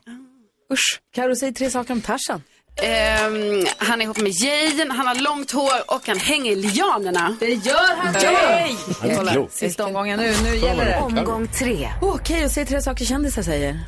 [0.72, 1.00] Usch.
[1.14, 2.42] Karo, säg tre saker om Tarzan.
[2.82, 7.36] Ehm, han är ihop med Jane, han har långt hår och han hänger i lianerna.
[7.40, 8.12] Det gör han!
[8.12, 8.76] Nej!
[9.02, 10.34] Är Kolla, sista omgången nu.
[10.42, 10.96] Nu gäller det.
[10.96, 11.88] Omgång tre.
[12.02, 13.80] Okej, och säg tre saker kändisar säger.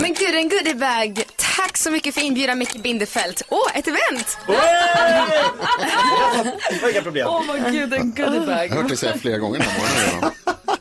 [0.00, 1.22] Men gud, en goodiebag.
[1.56, 3.42] Tack så mycket för inbjudan Micke Bindefeld.
[3.48, 4.38] Åh, ett event!
[6.92, 7.26] Inga problem.
[7.28, 8.64] Åh vad gud, en goodiebag.
[8.66, 10.30] Jag har hört dig säga flera gånger den här morgonen redan.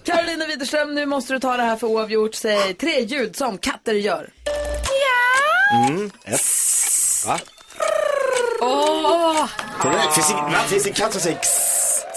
[0.03, 2.35] Carolina Widerström, nu måste du ta det här för oavgjort.
[2.35, 4.29] Säg tre ljud som katter gör.
[5.87, 6.11] Mm.
[6.25, 6.41] Ett.
[7.25, 7.39] Va?
[8.61, 9.45] Åh!
[9.79, 10.13] Korrekt.
[10.13, 10.59] Finns det, va?
[10.67, 11.47] Finns det en katt som säger x?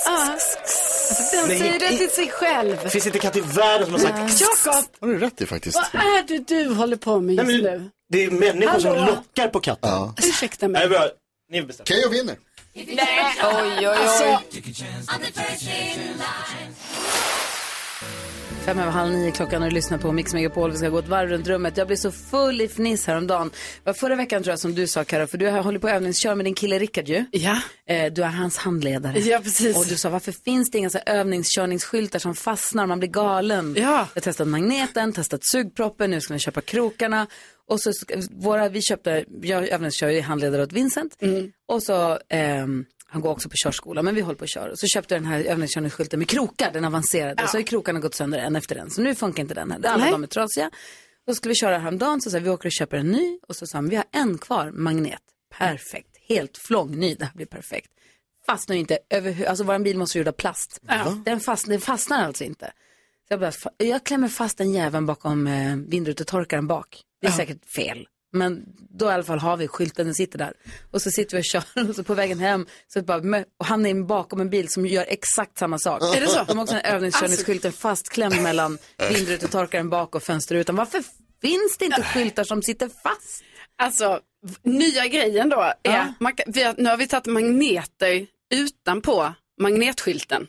[0.06, 0.36] Ja.
[1.32, 2.76] Den Nej, säger det i- till sig själv.
[2.88, 4.40] Finns det inte en katt i världen som har sagt x?
[4.40, 5.76] Jakob, har du rätt i faktiskt.
[5.76, 7.90] vad är det du håller på med just nu?
[8.12, 9.06] Det är människor som Hallå?
[9.06, 9.90] lockar på katten.
[9.90, 10.14] Ja.
[10.22, 10.88] Ursäkta Nej, mig.
[10.88, 11.08] bra.
[11.50, 11.86] Ni bestämmer.
[11.86, 12.36] Keyyo vinner.
[12.74, 13.34] Nej.
[13.42, 13.96] Oj, oj, oj.
[13.96, 14.40] Alltså,
[18.64, 20.70] Fem över halv nio klockan och du lyssnar på Mix Megapol.
[20.70, 21.76] Vi ska gå ett varv runt rummet.
[21.76, 23.48] Jag blev så full i fniss häromdagen.
[23.50, 25.94] Det var förra veckan tror jag som du sa Karo, för du hållit på att
[25.94, 27.24] övningsköra med din kille Rickard ju.
[27.30, 27.56] Ja.
[27.88, 29.18] Eh, Du är hans handledare.
[29.20, 29.76] Ja, precis.
[29.76, 32.86] Och du sa, varför finns det inga så övningskörningsskyltar som fastnar?
[32.86, 33.74] Man blir galen.
[33.78, 33.82] Ja.
[33.82, 37.26] Jag har testat magneten, testat sugproppen, nu ska vi köpa krokarna.
[37.68, 37.92] Och så,
[38.30, 41.16] våra, vi köpte, jag övningskör ju handledare åt Vincent.
[41.20, 41.52] Mm.
[41.68, 42.84] Och så, ehm,
[43.14, 44.76] han går också på körskola, men vi håller på att köra.
[44.76, 47.42] Så köpte jag den här övningskörningsskylten med krokar, den avancerade.
[47.42, 48.90] Och så har krokarna gått sönder en efter en.
[48.90, 49.86] Så nu funkar inte den här.
[49.86, 50.70] Alla de är trasiga.
[51.26, 53.38] Då skulle vi köra häromdagen, så sa vi, åker och köper en ny.
[53.48, 55.20] Och så sa han, vi har en kvar, magnet.
[55.58, 57.90] Perfekt, helt flångny, det här blir perfekt.
[58.46, 60.80] Fastnar ju inte över, alltså vår bil måste ju gjord av plast.
[61.24, 62.66] Den, fast, den fastnar alltså inte.
[63.28, 67.00] Så jag, bara, jag klämmer fast den jäveln bakom eh, vindrutetorkaren bak.
[67.20, 68.06] Det är säkert fel.
[68.34, 70.52] Men då i alla fall har vi skylten, den sitter där.
[70.90, 73.86] Och så sitter vi och kör och så på vägen hem så bara, och han
[73.86, 76.02] är bakom en bil som gör exakt samma sak.
[76.16, 76.44] Är det så?
[76.44, 78.78] De har också en övningskörningsskylten fastklämd mellan
[79.10, 80.76] vindrutetorkaren bak och fönsterrutan.
[80.76, 81.02] Varför
[81.42, 83.44] finns det inte skyltar som sitter fast?
[83.78, 84.20] Alltså,
[84.62, 86.14] nya grejen då är, Ja.
[86.20, 90.46] man vi har, nu har vi tagit magneter utanpå magnetskylten.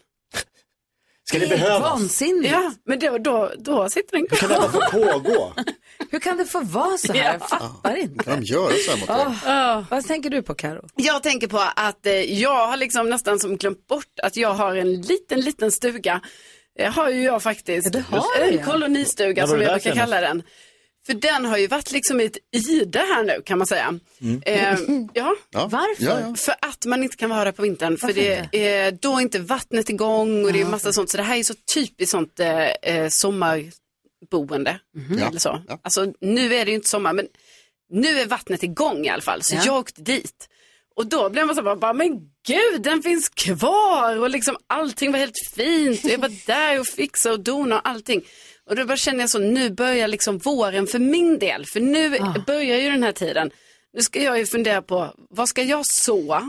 [1.28, 1.82] Ska det Det behövas?
[1.82, 2.51] vansinnigt.
[2.51, 5.53] Ja, men då, då, då sitter den Hur kan detta få pågå?
[6.11, 7.34] Hur kan det få vara så här?
[7.34, 8.23] Jag fattar inte.
[8.23, 9.09] Kan de göra så här mot?
[9.47, 10.88] Åh, Vad tänker du på Karo?
[10.95, 14.76] Jag tänker på att eh, jag har liksom nästan som glömt bort att jag har
[14.76, 16.21] en liten, liten stuga.
[16.78, 17.89] Det har ju jag faktiskt.
[17.93, 20.43] Ja, det har en kolonistuga som det jag brukar kalla den.
[21.06, 23.99] För den har ju varit liksom i ett ide här nu kan man säga.
[24.22, 24.41] Mm.
[24.45, 24.80] Eh,
[25.14, 25.36] ja.
[25.49, 25.68] Ja.
[25.68, 26.03] Varför?
[26.03, 26.36] Ja, ja.
[26.36, 27.97] För att man inte kan vara på vintern.
[27.97, 31.10] För Varför det är då är inte vattnet igång och det är massa sånt.
[31.10, 34.80] Så det här är så typiskt sånt eh, eh, sommarboende.
[35.20, 35.28] Ja.
[35.28, 35.62] Eller så.
[35.68, 35.80] Ja.
[35.84, 37.28] Alltså nu är det ju inte sommar men
[37.89, 39.43] nu är vattnet igång i alla fall.
[39.43, 39.62] Så Ja.
[39.66, 40.49] jag åkte dit.
[40.95, 45.12] Och då blev man så bara, bara, men gud den finns kvar och liksom allting
[45.12, 46.03] var helt fint.
[46.03, 48.22] Jag var där och fixade och donade och allting.
[48.70, 51.66] Och då kände jag så, nu börjar liksom våren för min del.
[51.66, 52.34] För nu Ah.
[52.47, 53.51] börjar ju den här tiden.
[53.93, 56.41] Nu ska jag ju fundera på, vad ska jag så?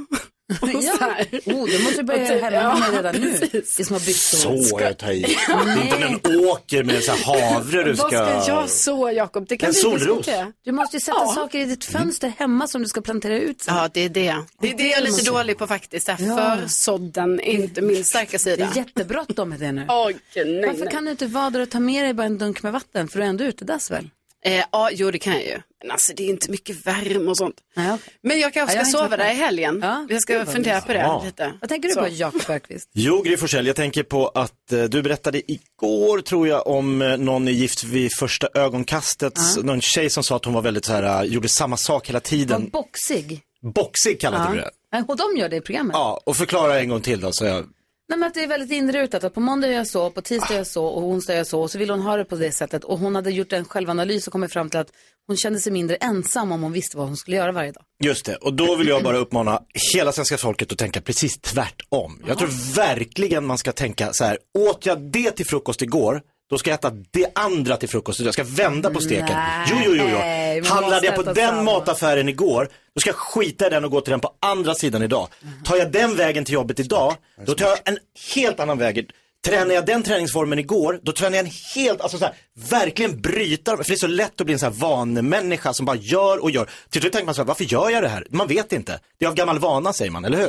[0.63, 1.25] Och så Ja.
[1.45, 4.63] Oh, du måste börja hälla med ja, redan nu i små byxor.
[4.63, 5.21] Så jag tar i.
[5.21, 7.25] Det är inte en åker med så här
[7.55, 8.03] havre du ska...
[8.03, 9.47] Vad ska jag så Jakob?
[9.49, 10.27] Det kan En solros.
[10.65, 11.33] Du måste ju sätta Ja.
[11.35, 13.75] saker i ditt fönster hemma som du ska plantera ut sen.
[13.77, 14.37] Ja, det är det.
[14.61, 16.07] Det är det jag är lite dålig på faktiskt.
[16.07, 16.57] Det här Ja.
[16.63, 18.67] Försådden är inte min starka Det sida.
[18.73, 19.87] är jättebråttom med det nu.
[19.89, 20.93] Oj, nej, Varför nej.
[20.93, 23.09] kan du inte vara där och ta med dig bara en dunk med vatten?
[23.09, 24.09] För du är ändå utedass väl?
[24.47, 25.61] Eh, ja, jo det kan jag ju.
[25.83, 27.55] Men alltså det är inte mycket värme och sånt.
[27.77, 28.13] Nej, okej.
[28.23, 29.79] Men jag kanske Ja, jag ska inte sova där i helgen.
[29.83, 31.23] Ja, jag ska var fundera på det Ja.
[31.25, 31.53] lite.
[31.61, 32.01] Vad tänker du Så.
[32.01, 32.91] på Jakob Bergqvist?
[32.93, 33.37] Jo, Gry
[33.67, 37.85] jag tänker på att eh, du berättade igår, tror jag, om eh, någon i Gift
[37.85, 39.39] vid första ögonkastet.
[39.63, 42.17] Någon tjej som sa att hon var väldigt så här, eh, gjorde samma sak hela
[42.17, 42.69] Var tiden.
[42.73, 43.41] boxig.
[43.75, 44.71] Boxig kallade du det.
[45.09, 45.95] Och de gör det i programmet.
[45.95, 47.65] Ja, och förklara en gång till då, så jag...
[48.09, 49.25] Nej, men att det är väldigt inrutat.
[49.25, 51.47] Att på måndag gör jag så, på tisdag gör jag så och onsdag gör jag
[51.47, 51.61] så.
[51.61, 52.85] Och så vill hon ha det på det sättet.
[52.85, 54.91] Och hon hade gjort en självanalys och kommit fram till att
[55.27, 57.83] hon kände sig mindre ensam om hon visste vad hon skulle göra varje dag.
[58.05, 59.63] Just det, och då vill jag bara uppmana
[59.95, 62.23] hela svenska folket att tänka precis tvärtom.
[62.29, 66.59] Jag tror verkligen man ska tänka så här, åt jag det till frukost igår, då
[66.59, 68.21] ska jag äta det andra till frukost.
[68.21, 69.37] Jag ska vända på steken.
[69.37, 70.65] Nej, jo, jo, jo, jo.
[70.65, 71.63] Handlade jag på den samma.
[71.63, 75.03] mataffären igår, då ska jag skita i den och gå till den på andra sidan
[75.03, 75.29] idag.
[75.65, 77.15] Tar jag den vägen till jobbet idag,
[77.47, 77.99] då tar jag en
[78.35, 79.11] helt annan väg.
[79.47, 82.35] Tränar jag den träningsformen igår, då tränar jag en helt, alltså så här,
[82.71, 85.97] verkligen bryta, för det är så lätt att bli en sån här vanemänniska som bara
[85.97, 86.71] gör och gör.
[86.91, 88.27] Till slut tänker man så här, varför gör jag det här?
[88.31, 89.01] Man vet inte.
[89.19, 90.49] Det är av gammal vana säger man, eller hur?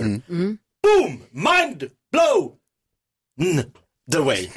[0.84, 1.22] Boom!
[1.32, 2.54] Mind blow!
[3.42, 3.66] Mm.
[4.12, 4.50] The way.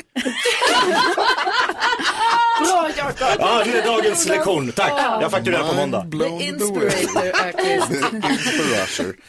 [2.60, 3.26] Bra Jakob!
[3.38, 4.72] Ja, det är dagens lektion.
[4.72, 5.22] Tack.
[5.22, 6.04] Jag fakturerar på måndag.
[6.04, 8.30] Blown The inspirator.
[8.30, 9.16] Inspirator.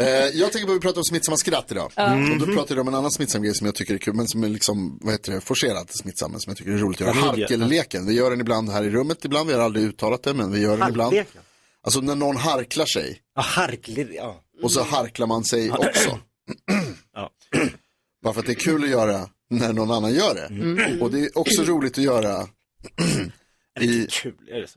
[0.00, 1.92] Eh, jag tänker på att vi pratar om smittsamma skratt idag.
[2.32, 4.28] Och då pratar jag om en annan smittsam grej som jag tycker är kul, men
[4.28, 7.16] som är liksom, vad heter det, forcerat smittsam, men som jag tycker är roligt att
[7.16, 7.26] göra.
[7.26, 8.06] Harkelleken.
[8.06, 10.60] Vi gör den ibland här i rummet ibland, vi har aldrig uttalat det, men vi
[10.60, 11.16] gör den ibland.
[11.82, 14.36] Alltså när någon harklar sig Ja, harklig, ja.
[14.62, 16.18] och så harklar man sig också.
[17.14, 17.30] Ja.
[18.24, 20.48] Bara för att det är kul att göra när någon annan gör det.
[21.00, 22.48] Och det är också roligt att göra
[23.80, 24.06] I,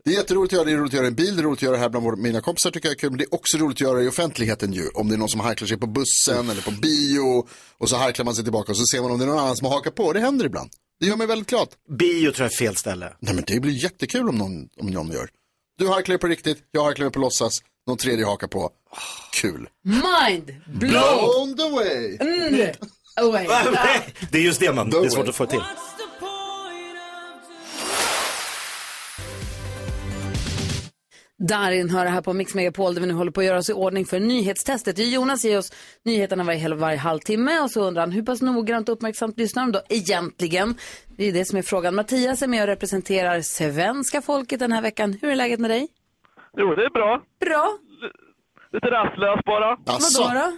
[0.04, 1.42] det är jätteroligt att göra det, det är roligt att göra i en bil, det
[1.42, 3.18] är roligt att göra det här bland våra, mina kompisar tycker jag är kul, men
[3.18, 4.88] det är också roligt att göra i offentligheten ju.
[4.90, 7.48] Om det är någon som harklar sig på bussen eller på bio
[7.78, 9.56] och så harklar man sig tillbaka och så ser man om det är någon annan
[9.56, 10.14] som har hakat på.
[10.14, 10.70] Det händer ibland.
[11.00, 11.68] Det gör mig väldigt glad.
[11.90, 13.14] Bio tror jag är fel ställe.
[13.20, 15.30] Nej men det blir jättekul om någon, om någon gör.
[15.78, 18.70] Du harklar dig på riktigt, jag harklar mig på låtsas, någon tredje hakar på.
[19.34, 19.70] Kul.
[19.84, 21.56] Mind blown!
[21.56, 22.18] Blown the way.
[22.20, 22.76] Mm.
[23.16, 23.48] Away.
[24.32, 25.62] Det är just det man, det är svårt att få till.
[31.48, 33.70] Darin hör det här på Mix Megapol där vi nu håller på att göra oss
[33.70, 34.98] i ordning för nyhetstestet.
[34.98, 35.72] Jonas ger oss
[36.06, 39.72] nyheterna varje, varje halvtimme och så undrar han hur pass noggrant och uppmärksamt lyssnar de
[39.72, 40.76] då egentligen?
[41.18, 41.96] Det är det som är frågan.
[41.96, 45.18] Mattias är med och representerar svenska folket den här veckan.
[45.22, 45.88] Hur är läget med dig?
[46.58, 47.22] Jo, det är bra.
[47.40, 47.78] Bra.
[48.74, 49.78] Lite rastlös bara.
[49.86, 50.58] Vadå då?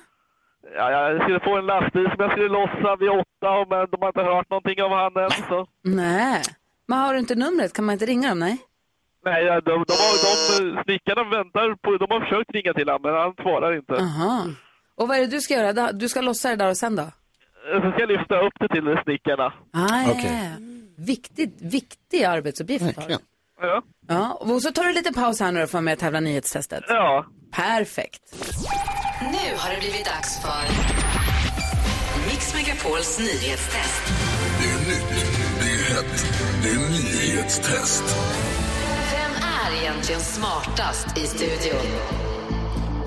[0.76, 4.08] Ja, jag skulle få en lastbil som jag skulle lossa vid åtta, men de har
[4.08, 5.30] inte hört någonting av han än.
[5.50, 5.68] Så.
[5.82, 6.42] Nej.
[6.88, 7.74] Men har du inte numret?
[7.74, 8.40] Kan man inte ringa dem?
[8.40, 8.58] Nej.
[9.26, 13.02] Nej, ja, de, de, har, de snickarna väntar på, de har försökt ringa till honom,
[13.02, 13.94] men han svarar inte.
[13.94, 14.46] Aha.
[14.96, 15.92] Och vad är det du ska göra?
[15.92, 17.04] Du ska lossa det där och sen då?
[17.82, 19.54] Så ska jag lyfta upp det till snickarna.
[19.74, 20.16] Ah, ja.
[20.98, 22.98] Viktigt, viktig arbetsuppgift.
[22.98, 23.18] har du.
[23.62, 23.82] Ja.
[24.08, 26.84] Ja, och så tar du lite paus här nu för att med att tävla nyhetstestet.
[26.88, 27.26] Ja.
[27.52, 28.22] Perfekt.
[29.22, 30.64] Nu har det blivit dags för
[32.28, 34.04] Mix Megapols nyhetstest.
[34.60, 35.26] Det är nytt,
[35.60, 36.26] det är hett,
[36.64, 38.04] det är nyhetstest.
[39.12, 41.82] Vem är egentligen smartast i studion?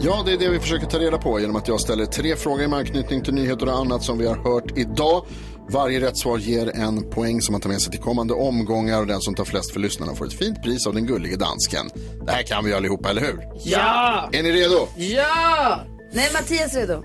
[0.01, 2.69] Ja, det är det vi försöker ta reda på genom att jag ställer tre frågor
[2.69, 5.27] med anknytning till nyheter och annat som vi har hört idag.
[5.69, 9.07] Varje rätt svar ger en poäng som man tar med sig till kommande omgångar och
[9.07, 11.91] den som tar flest för lyssnarna får ett fint pris av den gullige dansken.
[12.27, 13.49] Det här kan vi allihopa, eller hur?
[13.65, 14.29] Ja!
[14.33, 14.89] Är ni redo?
[14.97, 15.81] Ja!
[16.17, 17.03] Nej, Mattias är redo.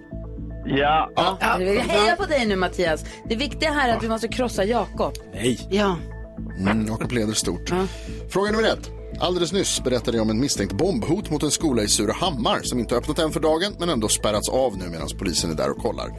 [0.66, 1.10] Ja.
[1.16, 3.06] Ja, vi hejar på dig nu Mattias.
[3.30, 5.14] Det viktiga här är att vi måste krossa Jakob.
[5.34, 5.68] Nej.
[5.70, 5.96] Ja.
[6.60, 7.72] Mm, Jakob leder stort.
[8.30, 8.90] Fråga nummer ett.
[9.20, 12.96] Alldeles nyss berättade jag om en misstänkt bombhot mot en skola i Surahammar som inte
[12.96, 16.10] öppnat än för dagen men ändå spärrats av nu medan polisen är där och kollar.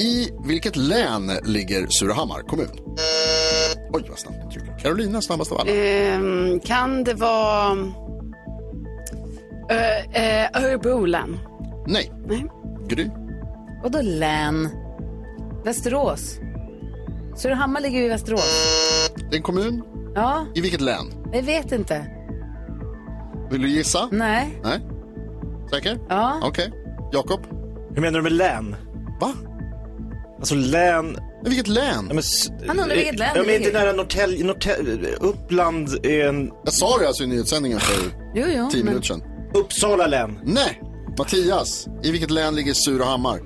[0.00, 2.68] I vilket län ligger Surahammar kommun?
[3.92, 4.78] Oj, vad snabbt jag trycker.
[4.78, 5.70] Carolina snabbast av alla.
[5.70, 7.76] Ehm, kan det vara
[9.70, 11.38] Ö- eh, Örebro län?
[11.86, 12.12] Nej.
[12.26, 12.46] Nej.
[12.88, 13.08] Gry?
[13.82, 14.68] Vadå län?
[15.64, 16.38] Västerås.
[17.36, 18.68] Surahammar ligger ju i Västerås.
[19.30, 19.82] Det är en kommun.
[20.14, 21.06] Ja, I vilket län?
[21.32, 22.06] jag vet inte.
[23.50, 24.08] Vill du gissa?
[24.12, 24.60] Nej.
[24.64, 24.80] Nej?
[25.70, 25.98] Säker?
[26.08, 26.40] Ja.
[26.42, 26.72] Okej.
[27.12, 27.40] Jakob?
[27.94, 28.76] Hur menar du med län?
[29.20, 29.32] Va?
[30.38, 31.16] Alltså län...
[31.44, 31.84] Vilket län?
[31.94, 33.80] Ja, men, s- Han undrar vilket län Ja, det men inte ligger.
[33.80, 36.50] nära Norrtälje, Norrtälje, Uppland är en...
[36.64, 38.68] Jag sa det alltså i nyhetssändningen för Jo, jo.
[38.70, 39.22] tio men- minuter sedan.
[39.54, 40.38] Uppsala län.
[40.44, 40.82] Nej.
[41.18, 43.40] Mattias, i vilket län ligger Surahammar?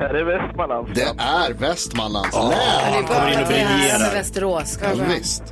[0.00, 0.88] Är det Västmanland?
[0.94, 2.94] Det är Västmanlands Ja, län.
[2.94, 4.12] han kommer in och briljerar.
[4.14, 4.78] Västerås.
[4.82, 5.42] Ja, visst.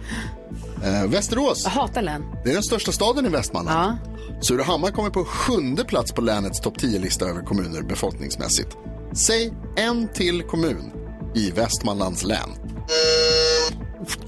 [0.85, 2.23] Eh, Västerås, Jag hatar län.
[2.45, 3.97] det är den största staden i Västmanland.
[4.41, 8.77] Surahammar kommer på sjunde plats på länets topp 10-lista över kommuner befolkningsmässigt.
[9.15, 10.93] Säg en till kommun
[11.35, 12.51] i Västmanlands län.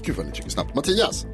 [0.01, 0.75] Gud vad ni trycker snabbt.
[0.75, 1.25] Mattias?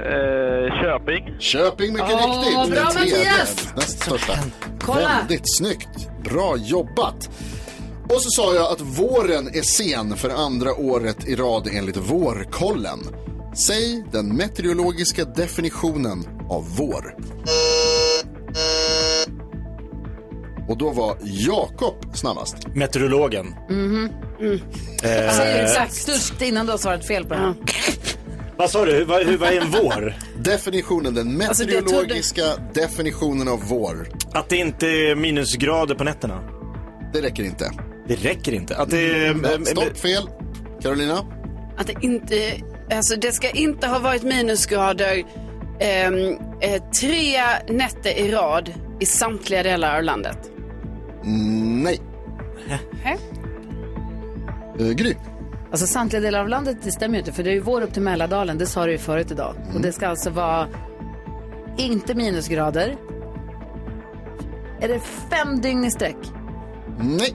[0.00, 1.38] Eh, Köping.
[1.38, 2.74] Köping, mycket Åh, riktigt.
[2.74, 3.68] bra, Mattias!
[3.76, 4.32] Näst största.
[4.80, 5.08] Kolla!
[5.18, 5.88] Väldigt snyggt.
[6.24, 7.30] Bra jobbat.
[8.04, 12.98] Och så sa jag att våren är sen för andra året i rad enligt Vårkollen.
[13.56, 17.14] Säg den meteorologiska definitionen av vår.
[20.68, 22.56] Och då var Jakob snabbast.
[22.74, 23.54] Meteorologen.
[23.68, 24.10] Mhm.
[24.40, 24.52] Mm.
[25.02, 27.54] Eh, Säg det exakt störst innan du har svarat fel på det här.
[28.60, 28.92] Vad sa du?
[28.92, 30.14] Hur, vad, hur, vad är en vår?
[30.36, 32.42] Definitionen, den Alltså, meteorologiska
[32.74, 34.08] definitionen av vår.
[34.32, 36.40] Att det inte är minusgrader på nätterna?
[37.12, 37.72] Det räcker inte.
[38.08, 38.76] Det räcker inte?
[38.76, 39.30] Att det är...
[39.30, 40.22] Mm, Stopp, fel.
[40.82, 41.18] Carolina?
[41.76, 42.52] Att det inte,
[42.92, 45.24] alltså det ska inte ha varit minusgrader
[45.80, 50.38] ehm, eh, tre nätter i rad i samtliga delar av landet.
[51.24, 52.00] Mm, nej.
[53.02, 53.16] Hä?
[54.80, 55.14] Uh, Gry?
[55.70, 57.32] Alltså samtliga delar av landet, det stämmer ju inte.
[57.32, 59.54] För det är ju vår upp till Mälardalen, det sa du ju förut idag.
[59.74, 60.66] Och det ska alltså vara
[61.76, 62.96] inte minusgrader.
[64.80, 65.00] Är det
[65.30, 66.16] fem dygn i sträck?
[66.98, 67.34] Nej.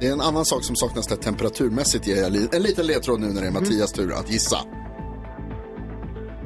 [0.00, 3.20] Det är en annan sak som saknas där temperaturmässigt ger jag li- en liten ledtråd
[3.20, 4.56] nu när det är Mattias tur att gissa.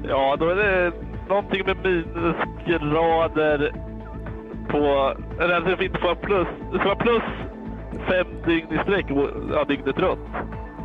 [0.03, 0.93] Ja, då är det
[1.29, 3.59] någonting med minusgrader
[4.71, 4.79] på...
[5.43, 6.49] Eller det får inte vara plus.
[6.73, 7.23] Det ska vara plus
[8.11, 9.07] fem dygn i sträck
[9.55, 10.21] ja, dygnet runt.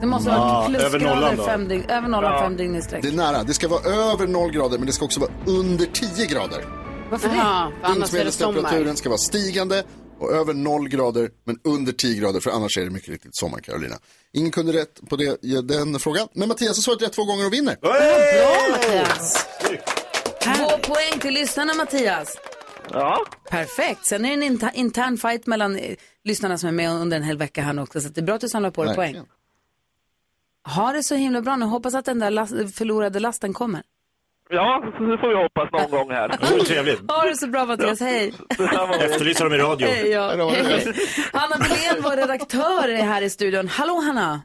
[0.01, 3.01] Det måste vara plusgrader fem dygn, över nollan fem dygn i sträck.
[3.01, 3.43] Det är nära.
[3.43, 6.65] Det ska vara över noll grader men det ska också vara under 10 grader.
[7.11, 8.53] Varför Aha, för annars är det sommar.
[8.53, 9.83] Dygnsmedeltemperaturen ska vara stigande
[10.19, 13.59] Och över 0 grader, men under 10 grader, för annars är det mycket riktigt sommar,
[13.59, 13.95] Carolina.
[14.33, 17.53] Ingen kunde rätt på det, den frågan, men Mattias har svarat rätt två gånger och
[17.53, 17.77] vinner.
[17.81, 17.93] Bra
[18.71, 19.47] Mattias!
[20.43, 22.37] Två poäng till lyssnarna Mattias.
[22.93, 23.25] Ja.
[23.49, 24.05] Perfekt.
[24.05, 27.23] Sen är det en inter- intern fight mellan eh, lyssnarna som är med under en
[27.23, 28.01] hel vecka här nu också.
[28.01, 29.21] Så det är bra att du samlar på dig poäng.
[30.75, 31.65] Ha det så himla bra nu.
[31.65, 33.81] Hoppas att den där last, förlorade lasten kommer.
[34.51, 36.27] Ja, så det får vi hoppas någon gång här.
[36.27, 37.11] Det vore trevligt.
[37.11, 37.99] Ha det så bra Mattias.
[37.99, 38.33] Hej.
[39.01, 39.87] Efterlyser dem i radio.
[39.87, 40.49] Hej, ja.
[40.49, 40.93] Hej.
[41.33, 43.67] Hanna Belén, vår redaktör, är här i studion.
[43.67, 44.41] Hallå Hanna!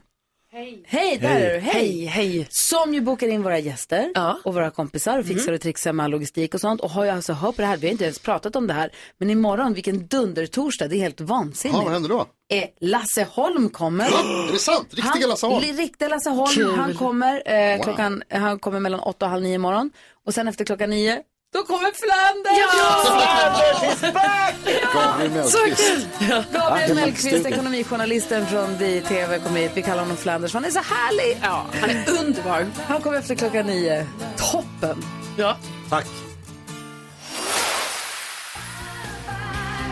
[0.55, 0.83] Hej!
[0.87, 1.43] Hej, där Hej.
[1.47, 1.59] är du.
[1.59, 2.47] Hej, hej!
[2.49, 4.11] Som ju bokar in våra gäster
[4.43, 6.81] och våra kompisar och fixar och trixar med all logistik och sånt.
[6.81, 8.73] Och har ju alltså hört på det här, vi har inte ens pratat om det
[8.73, 8.91] här.
[9.17, 11.77] Men imorgon, vilken dundertorsdag, det är helt vansinnigt.
[11.77, 12.25] Ja, vad händer då?
[12.53, 14.05] Eh, Lasse Holm kommer.
[14.49, 14.87] Är det sant?
[14.93, 15.61] Riktiga Lasse Holm?
[15.77, 16.51] Riktiga Lasse Holm.
[16.55, 16.75] Kul.
[16.75, 17.83] Han kommer, eh, Wow.
[17.83, 19.91] klockan, han kommer mellan åtta och halv nio imorgon.
[20.25, 21.21] Och sen efter klockan nio,
[21.55, 22.55] då kommer Flanders!
[24.93, 26.07] Gabriel Mellqvist.
[26.53, 29.71] Gabriel Mellqvist, ekonomijournalisten från DTV kom hit.
[29.73, 30.53] Vi kallar honom Flanders.
[30.53, 31.37] Han är så härlig.
[31.43, 32.67] Ja, han är underbar.
[32.87, 34.07] Han kommer efter klockan nio.
[34.37, 35.03] Toppen.
[35.37, 35.57] Ja.
[35.89, 36.24] Tack.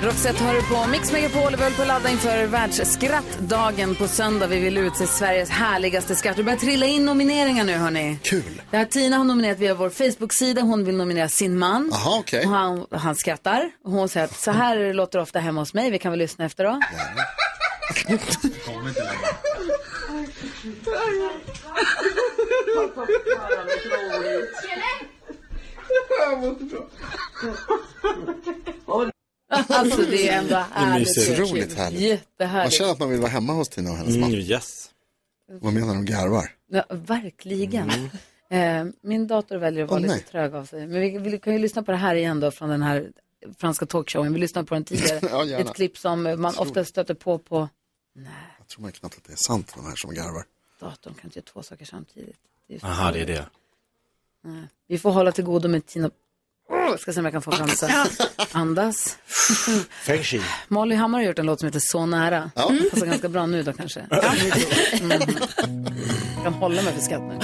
[0.03, 1.39] Roxette hör du på Mix Megapol.
[1.39, 4.47] Vi håller på att ladda inför världsskrattdagen på söndag.
[4.47, 6.37] Vi vill utse Sveriges härligaste skratt.
[6.37, 8.17] Det börjar trilla in nomineringar nu hörni.
[8.23, 8.61] Kul.
[8.71, 10.61] Det här Tina har nominerat via vår Facebook-sida.
[10.61, 11.91] Hon vill nominera sin man.
[11.93, 12.23] Aha.
[12.43, 13.71] Och han, han skrattar.
[13.83, 15.91] Hon säger att så här låter det ofta hemma hos mig.
[15.91, 16.79] Vi kan väl lyssna efter då.
[29.67, 31.07] Alltså det är ändå härligt.
[31.07, 31.39] mysigt.
[31.39, 31.99] Otroligt härligt.
[32.01, 32.75] Man Jättehärligt.
[32.75, 34.29] känner att man vill vara hemma hos Tina och hennes man.
[34.29, 34.89] Mm, yes.
[35.61, 36.51] Vad menar de garvar?
[36.71, 37.89] Ja, verkligen.
[38.49, 40.23] Eh, min dator väljer att vara Åh, lite nej.
[40.31, 40.87] trög av sig.
[40.87, 43.11] Men vi, vi kan ju lyssna på det här igen då från den här
[43.57, 44.33] franska talkshowen.
[44.33, 45.19] Vi lyssnade på den tidigare.
[45.31, 45.69] Ja, gärna.
[45.69, 47.69] Ett klipp som man ofta stöter på på
[48.59, 50.43] Jag tror man knappt att det är sant, de här som garvar.
[50.79, 51.13] datorn.
[51.13, 52.35] Kan inte göra två saker samtidigt.
[52.67, 53.45] Det är för Aha, det är det.
[54.41, 54.63] Nej.
[54.87, 56.11] Vi får hålla till godo med Tina.
[56.75, 57.87] Jag ska se om jag kan få fram så.
[58.51, 59.17] Andas.
[60.05, 60.41] Feng shui.
[60.67, 62.51] Molly Hammar har gjort en låt som heter Så nära.
[62.55, 62.69] Ja.
[62.69, 62.83] Mm.
[62.91, 63.99] Passar ganska bra nu då kanske.
[63.99, 65.21] Mm.
[66.35, 67.39] Jag kan hålla mig för skratt nu.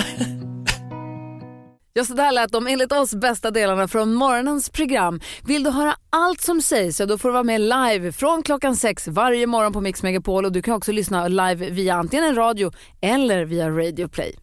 [1.93, 5.21] Ja, så där lät de enligt oss bästa delarna från morgonens program.
[5.43, 8.75] Vill du höra allt som sägs så då får du vara med live från klockan
[8.75, 12.35] sex varje morgon på Mix Megapol och du kan också lyssna live via antingen en
[12.35, 12.71] radio
[13.01, 14.35] eller via Radio Play.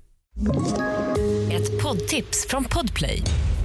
[1.53, 3.22] Ett poddtips från Podplay.